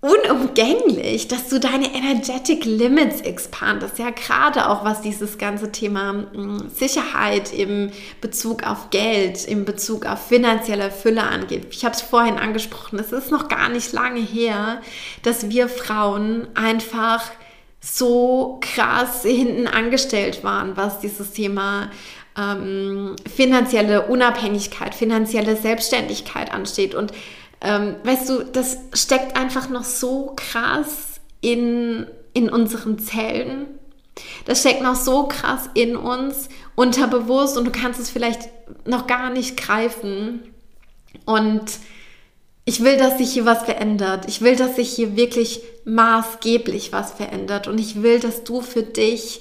unumgänglich, 0.00 1.26
dass 1.26 1.48
du 1.48 1.58
deine 1.58 1.92
Energetic 1.94 2.64
Limits 2.64 3.22
expandest. 3.22 3.98
Ja, 3.98 4.10
gerade 4.10 4.68
auch 4.68 4.84
was 4.84 5.00
dieses 5.00 5.38
ganze 5.38 5.72
Thema 5.72 6.26
hm, 6.32 6.68
Sicherheit 6.72 7.52
im 7.52 7.90
Bezug 8.20 8.64
auf 8.64 8.90
Geld, 8.90 9.44
im 9.46 9.64
Bezug 9.64 10.06
auf 10.06 10.28
finanzielle 10.28 10.90
Fülle 10.90 11.24
angeht. 11.24 11.66
Ich 11.70 11.84
habe 11.84 11.94
es 11.94 12.02
vorhin 12.02 12.38
angesprochen, 12.38 12.98
es 12.98 13.10
ist 13.10 13.30
noch 13.30 13.48
gar 13.48 13.68
nicht 13.68 13.92
lange 13.92 14.20
her, 14.20 14.80
dass 15.22 15.48
wir 15.48 15.68
Frauen 15.68 16.46
einfach 16.54 17.30
so 17.86 18.58
krass 18.60 19.22
hinten 19.22 19.68
angestellt 19.68 20.42
waren, 20.42 20.76
was 20.76 20.98
dieses 20.98 21.32
Thema 21.32 21.90
ähm, 22.36 23.14
finanzielle 23.32 24.08
Unabhängigkeit, 24.08 24.94
finanzielle 24.94 25.56
Selbstständigkeit 25.56 26.52
ansteht. 26.52 26.94
Und 26.94 27.12
ähm, 27.60 27.96
weißt 28.02 28.28
du, 28.28 28.42
das 28.42 28.78
steckt 28.92 29.36
einfach 29.36 29.68
noch 29.68 29.84
so 29.84 30.32
krass 30.36 31.20
in, 31.40 32.06
in 32.34 32.50
unseren 32.50 32.98
Zellen. 32.98 33.66
Das 34.46 34.60
steckt 34.60 34.82
noch 34.82 34.96
so 34.96 35.28
krass 35.28 35.70
in 35.74 35.96
uns, 35.96 36.48
unterbewusst 36.74 37.56
und 37.56 37.66
du 37.66 37.70
kannst 37.70 38.00
es 38.00 38.10
vielleicht 38.10 38.48
noch 38.84 39.06
gar 39.06 39.30
nicht 39.30 39.56
greifen. 39.56 40.42
Und 41.24 41.64
ich 42.64 42.82
will, 42.82 42.96
dass 42.96 43.18
sich 43.18 43.32
hier 43.32 43.46
was 43.46 43.62
verändert. 43.62 44.24
Ich 44.26 44.40
will, 44.40 44.56
dass 44.56 44.74
sich 44.74 44.90
hier 44.90 45.16
wirklich 45.16 45.60
maßgeblich 45.86 46.92
was 46.92 47.12
verändert. 47.12 47.68
Und 47.68 47.78
ich 47.78 48.02
will, 48.02 48.20
dass 48.20 48.44
du 48.44 48.60
für 48.60 48.82
dich 48.82 49.40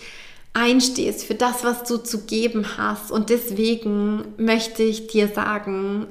einstehst, 0.53 1.25
für 1.25 1.36
das, 1.36 1.65
was 1.65 1.84
du 1.84 1.97
zu 1.97 2.25
geben 2.25 2.77
hast. 2.77 3.12
Und 3.12 3.29
deswegen 3.29 4.23
möchte 4.38 4.84
ich 4.84 5.08
dir 5.08 5.27
sagen, 5.27 6.08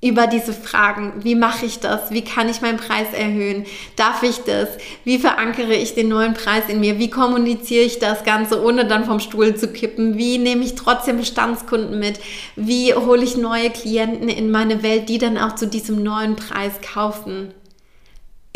über 0.00 0.28
diese 0.28 0.52
Fragen. 0.52 1.24
Wie 1.24 1.34
mache 1.34 1.66
ich 1.66 1.80
das? 1.80 2.10
Wie 2.10 2.22
kann 2.22 2.48
ich 2.48 2.60
meinen 2.60 2.78
Preis 2.78 3.08
erhöhen? 3.12 3.66
Darf 3.96 4.22
ich 4.22 4.38
das? 4.38 4.68
Wie 5.04 5.18
verankere 5.18 5.74
ich 5.74 5.94
den 5.94 6.08
neuen 6.08 6.34
Preis 6.34 6.64
in 6.68 6.78
mir? 6.80 6.98
Wie 6.98 7.10
kommuniziere 7.10 7.84
ich 7.84 7.98
das 7.98 8.22
Ganze, 8.22 8.62
ohne 8.62 8.86
dann 8.86 9.04
vom 9.04 9.18
Stuhl 9.18 9.56
zu 9.56 9.68
kippen? 9.68 10.16
Wie 10.16 10.38
nehme 10.38 10.64
ich 10.64 10.76
trotzdem 10.76 11.16
Bestandskunden 11.16 11.98
mit? 11.98 12.20
Wie 12.54 12.94
hole 12.94 13.24
ich 13.24 13.36
neue 13.36 13.70
Klienten 13.70 14.28
in 14.28 14.52
meine 14.52 14.84
Welt, 14.84 15.08
die 15.08 15.18
dann 15.18 15.36
auch 15.36 15.56
zu 15.56 15.66
diesem 15.66 16.02
neuen 16.02 16.36
Preis 16.36 16.74
kaufen? 16.80 17.52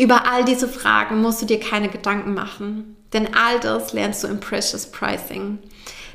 Über 0.03 0.29
all 0.29 0.43
diese 0.43 0.67
Fragen 0.67 1.21
musst 1.21 1.41
du 1.41 1.45
dir 1.45 1.61
keine 1.61 1.87
Gedanken 1.87 2.33
machen, 2.33 2.97
denn 3.13 3.29
all 3.33 3.57
das 3.61 3.93
lernst 3.93 4.21
du 4.21 4.27
im 4.27 4.41
Precious 4.41 4.91
Pricing. 4.91 5.59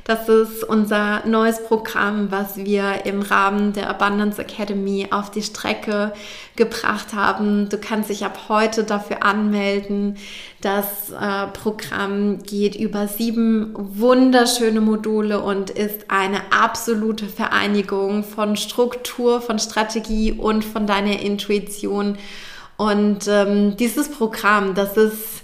Das 0.03 0.29
ist 0.29 0.63
unser 0.63 1.25
neues 1.25 1.63
Programm, 1.63 2.29
was 2.29 2.55
wir 2.57 3.07
im 3.07 3.23
Rahmen 3.23 3.73
der 3.73 3.89
Abundance 3.89 4.39
Academy 4.39 5.07
auf 5.09 5.31
die 5.31 5.41
Strecke 5.41 6.13
gebracht 6.55 7.15
haben. 7.15 7.67
Du 7.69 7.79
kannst 7.79 8.11
dich 8.11 8.23
ab 8.23 8.41
heute 8.47 8.83
dafür 8.83 9.23
anmelden. 9.23 10.17
Das 10.61 11.09
äh, 11.09 11.47
Programm 11.47 12.43
geht 12.43 12.75
über 12.75 13.07
sieben 13.07 13.73
wunderschöne 13.75 14.81
Module 14.81 15.39
und 15.39 15.71
ist 15.71 16.11
eine 16.11 16.41
absolute 16.51 17.25
Vereinigung 17.25 18.23
von 18.23 18.55
Struktur, 18.55 19.41
von 19.41 19.57
Strategie 19.57 20.31
und 20.31 20.63
von 20.63 20.85
deiner 20.85 21.19
Intuition. 21.19 22.19
Und 22.79 23.27
ähm, 23.27 23.75
dieses 23.75 24.09
Programm, 24.09 24.73
das 24.73 24.95
ist 24.95 25.43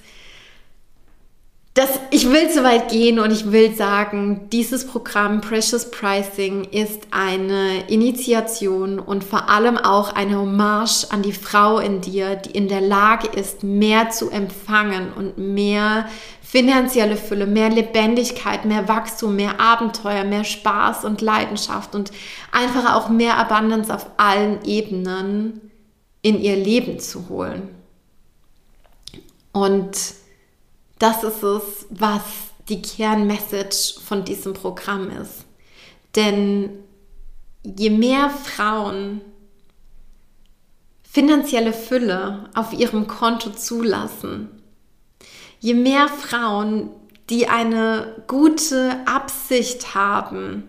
das, 1.73 1.99
ich 2.09 2.31
will 2.31 2.49
zu 2.49 2.63
weit 2.63 2.87
gehen 2.89 3.19
und 3.19 3.31
ich 3.31 3.51
will 3.51 3.75
sagen, 3.75 4.47
dieses 4.53 4.87
Programm 4.87 5.41
Precious 5.41 5.91
Pricing 5.91 6.63
ist 6.63 7.07
eine 7.11 7.89
Initiation 7.89 8.97
und 8.99 9.25
vor 9.25 9.49
allem 9.49 9.77
auch 9.77 10.15
eine 10.15 10.39
Hommage 10.39 11.07
an 11.09 11.23
die 11.23 11.33
Frau 11.33 11.79
in 11.79 11.99
dir, 11.99 12.37
die 12.37 12.51
in 12.51 12.69
der 12.69 12.79
Lage 12.79 13.27
ist, 13.27 13.63
mehr 13.63 14.09
zu 14.11 14.29
empfangen 14.29 15.11
und 15.11 15.37
mehr 15.37 16.07
finanzielle 16.41 17.17
Fülle, 17.17 17.47
mehr 17.47 17.69
Lebendigkeit, 17.69 18.63
mehr 18.63 18.87
Wachstum, 18.87 19.35
mehr 19.35 19.59
Abenteuer, 19.59 20.23
mehr 20.23 20.45
Spaß 20.45 21.03
und 21.03 21.19
Leidenschaft 21.19 21.95
und 21.95 22.11
einfach 22.53 22.95
auch 22.95 23.09
mehr 23.09 23.37
Abundance 23.37 23.93
auf 23.93 24.05
allen 24.15 24.63
Ebenen 24.63 25.59
in 26.25 26.41
ihr 26.41 26.55
Leben 26.55 26.97
zu 26.97 27.29
holen. 27.29 27.69
Und 29.51 29.95
das 30.97 31.23
ist 31.23 31.43
es, 31.43 31.85
was 31.91 32.23
die 32.67 32.81
Kernmessage 32.81 33.99
von 34.03 34.25
diesem 34.25 34.53
Programm 34.53 35.11
ist. 35.11 35.45
Denn 36.15 36.71
je 37.63 37.91
mehr 37.91 38.31
Frauen 38.31 39.21
finanzielle 41.03 41.73
Fülle 41.73 42.49
auf 42.55 42.73
ihrem 42.73 43.05
Konto 43.05 43.51
zulassen, 43.51 44.49
je 45.59 45.75
mehr 45.75 46.07
Frauen, 46.07 46.89
die 47.29 47.47
eine 47.47 48.23
gute 48.25 48.95
Absicht 49.05 49.93
haben, 49.93 50.63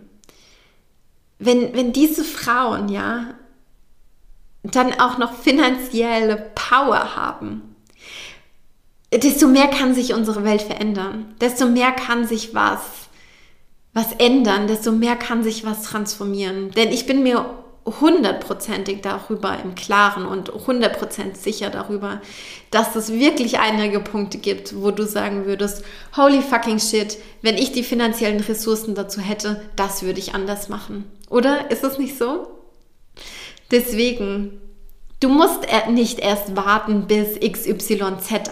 wenn, 1.39 1.73
wenn 1.73 1.95
diese 1.95 2.25
Frauen 2.25 2.91
ja 2.91 3.36
dann 4.75 4.99
auch 4.99 5.19
noch 5.19 5.35
finanzielle 5.35 6.51
Power 6.55 7.15
haben, 7.17 7.77
desto 9.13 9.47
mehr 9.47 9.69
kann 9.69 9.95
sich 9.95 10.15
unsere 10.15 10.45
Welt 10.45 10.63
verändern, 10.63 11.35
desto 11.41 11.67
mehr 11.67 11.93
kann 11.93 12.27
sich 12.27 12.55
was, 12.55 12.81
was 13.93 14.13
ändern, 14.19 14.67
desto 14.67 14.93
mehr 14.93 15.17
kann 15.17 15.43
sich 15.43 15.65
was 15.65 15.83
transformieren. 15.83 16.71
Denn 16.73 16.91
ich 16.91 17.07
bin 17.07 17.23
mir 17.23 17.47
hundertprozentig 17.87 19.01
darüber 19.03 19.57
im 19.63 19.77
Klaren 19.77 20.27
und 20.27 20.51
hundertprozentig 20.51 21.41
sicher 21.41 21.71
darüber, 21.71 22.21
dass 22.71 22.97
es 22.97 23.13
wirklich 23.13 23.61
einige 23.61 24.01
Punkte 24.01 24.39
gibt, 24.39 24.83
wo 24.83 24.91
du 24.91 25.07
sagen 25.07 25.47
würdest, 25.47 25.85
holy 26.17 26.43
fucking 26.43 26.81
shit, 26.81 27.17
wenn 27.43 27.57
ich 27.57 27.73
die 27.73 27.85
finanziellen 27.85 28.41
Ressourcen 28.41 28.97
dazu 28.97 29.21
hätte, 29.21 29.63
das 29.77 30.03
würde 30.03 30.19
ich 30.19 30.35
anders 30.35 30.69
machen. 30.69 31.05
Oder 31.31 31.71
ist 31.71 31.85
es 31.85 31.97
nicht 31.97 32.19
so? 32.19 32.56
Deswegen 33.71 34.61
Du 35.19 35.31
musst 35.31 35.61
nicht 35.91 36.19
erst 36.19 36.57
warten, 36.57 37.07
bis 37.07 37.41
XYZ 37.41 38.51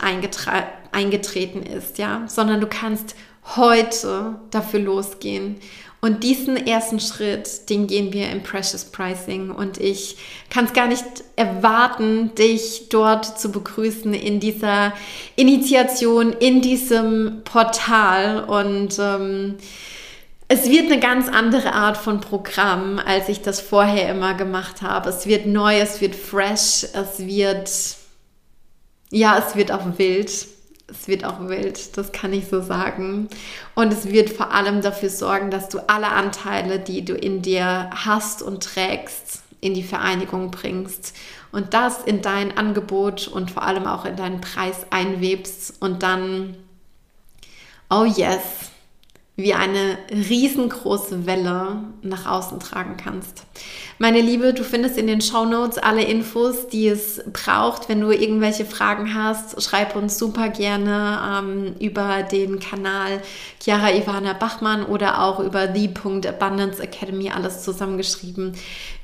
eingetreten 0.92 1.62
ist, 1.62 1.98
ja, 1.98 2.24
sondern 2.26 2.60
du 2.62 2.66
kannst 2.66 3.16
heute 3.56 4.36
dafür 4.50 4.80
losgehen. 4.80 5.56
Und 6.00 6.24
diesen 6.24 6.56
ersten 6.56 7.00
Schritt, 7.00 7.68
den 7.68 7.86
gehen 7.86 8.12
wir 8.14 8.30
im 8.30 8.42
Precious 8.42 8.86
Pricing. 8.86 9.50
Und 9.50 9.78
ich 9.78 10.16
kann 10.50 10.64
es 10.64 10.72
gar 10.72 10.86
nicht 10.86 11.04
erwarten, 11.36 12.34
dich 12.34 12.88
dort 12.90 13.38
zu 13.38 13.50
begrüßen 13.52 14.12
in 14.14 14.40
dieser 14.40 14.94
Initiation, 15.36 16.32
in 16.32 16.62
diesem 16.62 17.42
Portal. 17.44 18.44
Und 18.44 18.98
ähm, 18.98 19.56
es 20.48 20.68
wird 20.68 20.90
eine 20.90 21.00
ganz 21.00 21.28
andere 21.28 21.72
Art 21.72 21.96
von 21.96 22.20
Programm, 22.20 22.98
als 22.98 23.28
ich 23.28 23.40
das 23.42 23.60
vorher 23.60 24.10
immer 24.10 24.34
gemacht 24.34 24.82
habe. 24.82 25.08
Es 25.08 25.26
wird 25.26 25.46
neu, 25.46 25.78
es 25.78 26.00
wird 26.00 26.14
fresh, 26.14 26.84
es 26.92 27.18
wird, 27.18 27.70
ja, 29.10 29.38
es 29.38 29.56
wird 29.56 29.72
auch 29.72 29.98
wild. 29.98 30.48
Es 30.86 31.08
wird 31.08 31.24
auch 31.24 31.48
wild, 31.48 31.96
das 31.96 32.12
kann 32.12 32.34
ich 32.34 32.46
so 32.46 32.60
sagen. 32.60 33.28
Und 33.74 33.90
es 33.90 34.10
wird 34.10 34.28
vor 34.28 34.52
allem 34.52 34.82
dafür 34.82 35.08
sorgen, 35.08 35.50
dass 35.50 35.70
du 35.70 35.78
alle 35.88 36.08
Anteile, 36.08 36.78
die 36.78 37.02
du 37.02 37.14
in 37.14 37.40
dir 37.40 37.88
hast 37.94 38.42
und 38.42 38.62
trägst, 38.62 39.42
in 39.62 39.72
die 39.72 39.82
Vereinigung 39.82 40.50
bringst 40.50 41.14
und 41.52 41.72
das 41.72 42.02
in 42.02 42.20
dein 42.20 42.56
Angebot 42.58 43.28
und 43.28 43.50
vor 43.50 43.62
allem 43.62 43.86
auch 43.86 44.04
in 44.04 44.16
deinen 44.16 44.42
Preis 44.42 44.84
einwebst 44.90 45.80
und 45.80 46.02
dann, 46.02 46.56
oh 47.88 48.04
yes, 48.04 48.42
wie 49.36 49.54
eine 49.54 49.98
riesengroße 50.10 51.26
Welle 51.26 51.84
nach 52.02 52.26
außen 52.26 52.60
tragen 52.60 52.96
kannst. 52.96 53.46
Meine 53.98 54.20
Liebe, 54.20 54.52
du 54.52 54.64
findest 54.64 54.98
in 54.98 55.06
den 55.06 55.20
Show 55.20 55.44
Notes 55.44 55.78
alle 55.78 56.02
Infos, 56.02 56.66
die 56.66 56.88
es 56.88 57.22
braucht. 57.32 57.88
Wenn 57.88 58.00
du 58.00 58.10
irgendwelche 58.10 58.64
Fragen 58.64 59.14
hast, 59.14 59.62
schreib 59.62 59.94
uns 59.94 60.18
super 60.18 60.48
gerne 60.48 61.20
ähm, 61.38 61.74
über 61.78 62.24
den 62.24 62.58
Kanal 62.58 63.22
Chiara 63.62 63.92
Ivana 63.94 64.32
Bachmann 64.32 64.84
oder 64.84 65.22
auch 65.22 65.38
über 65.38 65.72
the.abundance 65.72 66.82
Academy, 66.82 67.30
alles 67.30 67.62
zusammengeschrieben. 67.62 68.54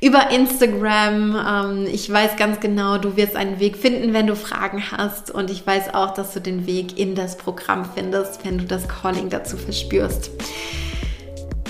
Über 0.00 0.30
Instagram. 0.30 1.36
Ähm, 1.36 1.86
ich 1.92 2.10
weiß 2.10 2.36
ganz 2.36 2.58
genau, 2.58 2.98
du 2.98 3.16
wirst 3.16 3.36
einen 3.36 3.60
Weg 3.60 3.76
finden, 3.76 4.12
wenn 4.12 4.26
du 4.26 4.34
Fragen 4.34 4.82
hast. 4.90 5.30
Und 5.30 5.50
ich 5.50 5.64
weiß 5.64 5.94
auch, 5.94 6.14
dass 6.14 6.34
du 6.34 6.40
den 6.40 6.66
Weg 6.66 6.98
in 6.98 7.14
das 7.14 7.36
Programm 7.36 7.88
findest, 7.94 8.44
wenn 8.44 8.58
du 8.58 8.64
das 8.64 8.88
Calling 8.88 9.28
dazu 9.28 9.56
verspürst. 9.56 10.32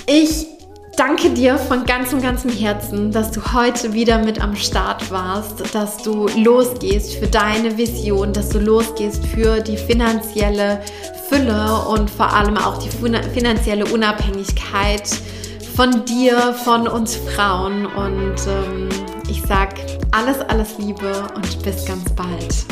Ich 0.07 0.47
danke 1.01 1.31
dir 1.31 1.57
von 1.57 1.87
ganzem, 1.87 2.21
ganzem 2.21 2.51
Herzen, 2.51 3.11
dass 3.11 3.31
du 3.31 3.41
heute 3.55 3.95
wieder 3.95 4.19
mit 4.19 4.39
am 4.39 4.55
Start 4.55 5.11
warst, 5.11 5.75
dass 5.75 5.97
du 5.97 6.29
losgehst 6.37 7.15
für 7.15 7.27
deine 7.27 7.79
Vision, 7.79 8.35
dass 8.35 8.51
du 8.51 8.59
losgehst 8.59 9.25
für 9.25 9.63
die 9.63 9.79
finanzielle 9.79 10.83
Fülle 11.31 11.87
und 11.89 12.11
vor 12.11 12.31
allem 12.31 12.59
auch 12.59 12.77
die 12.77 12.91
finanzielle 12.91 13.87
Unabhängigkeit 13.87 15.09
von 15.75 16.05
dir, 16.05 16.53
von 16.53 16.87
uns 16.87 17.17
Frauen. 17.17 17.87
Und 17.87 18.37
ähm, 18.47 18.91
ich 19.31 19.41
sag 19.49 19.77
alles, 20.11 20.41
alles 20.51 20.77
Liebe 20.77 21.25
und 21.35 21.63
bis 21.63 21.87
ganz 21.87 22.05
bald. 22.13 22.67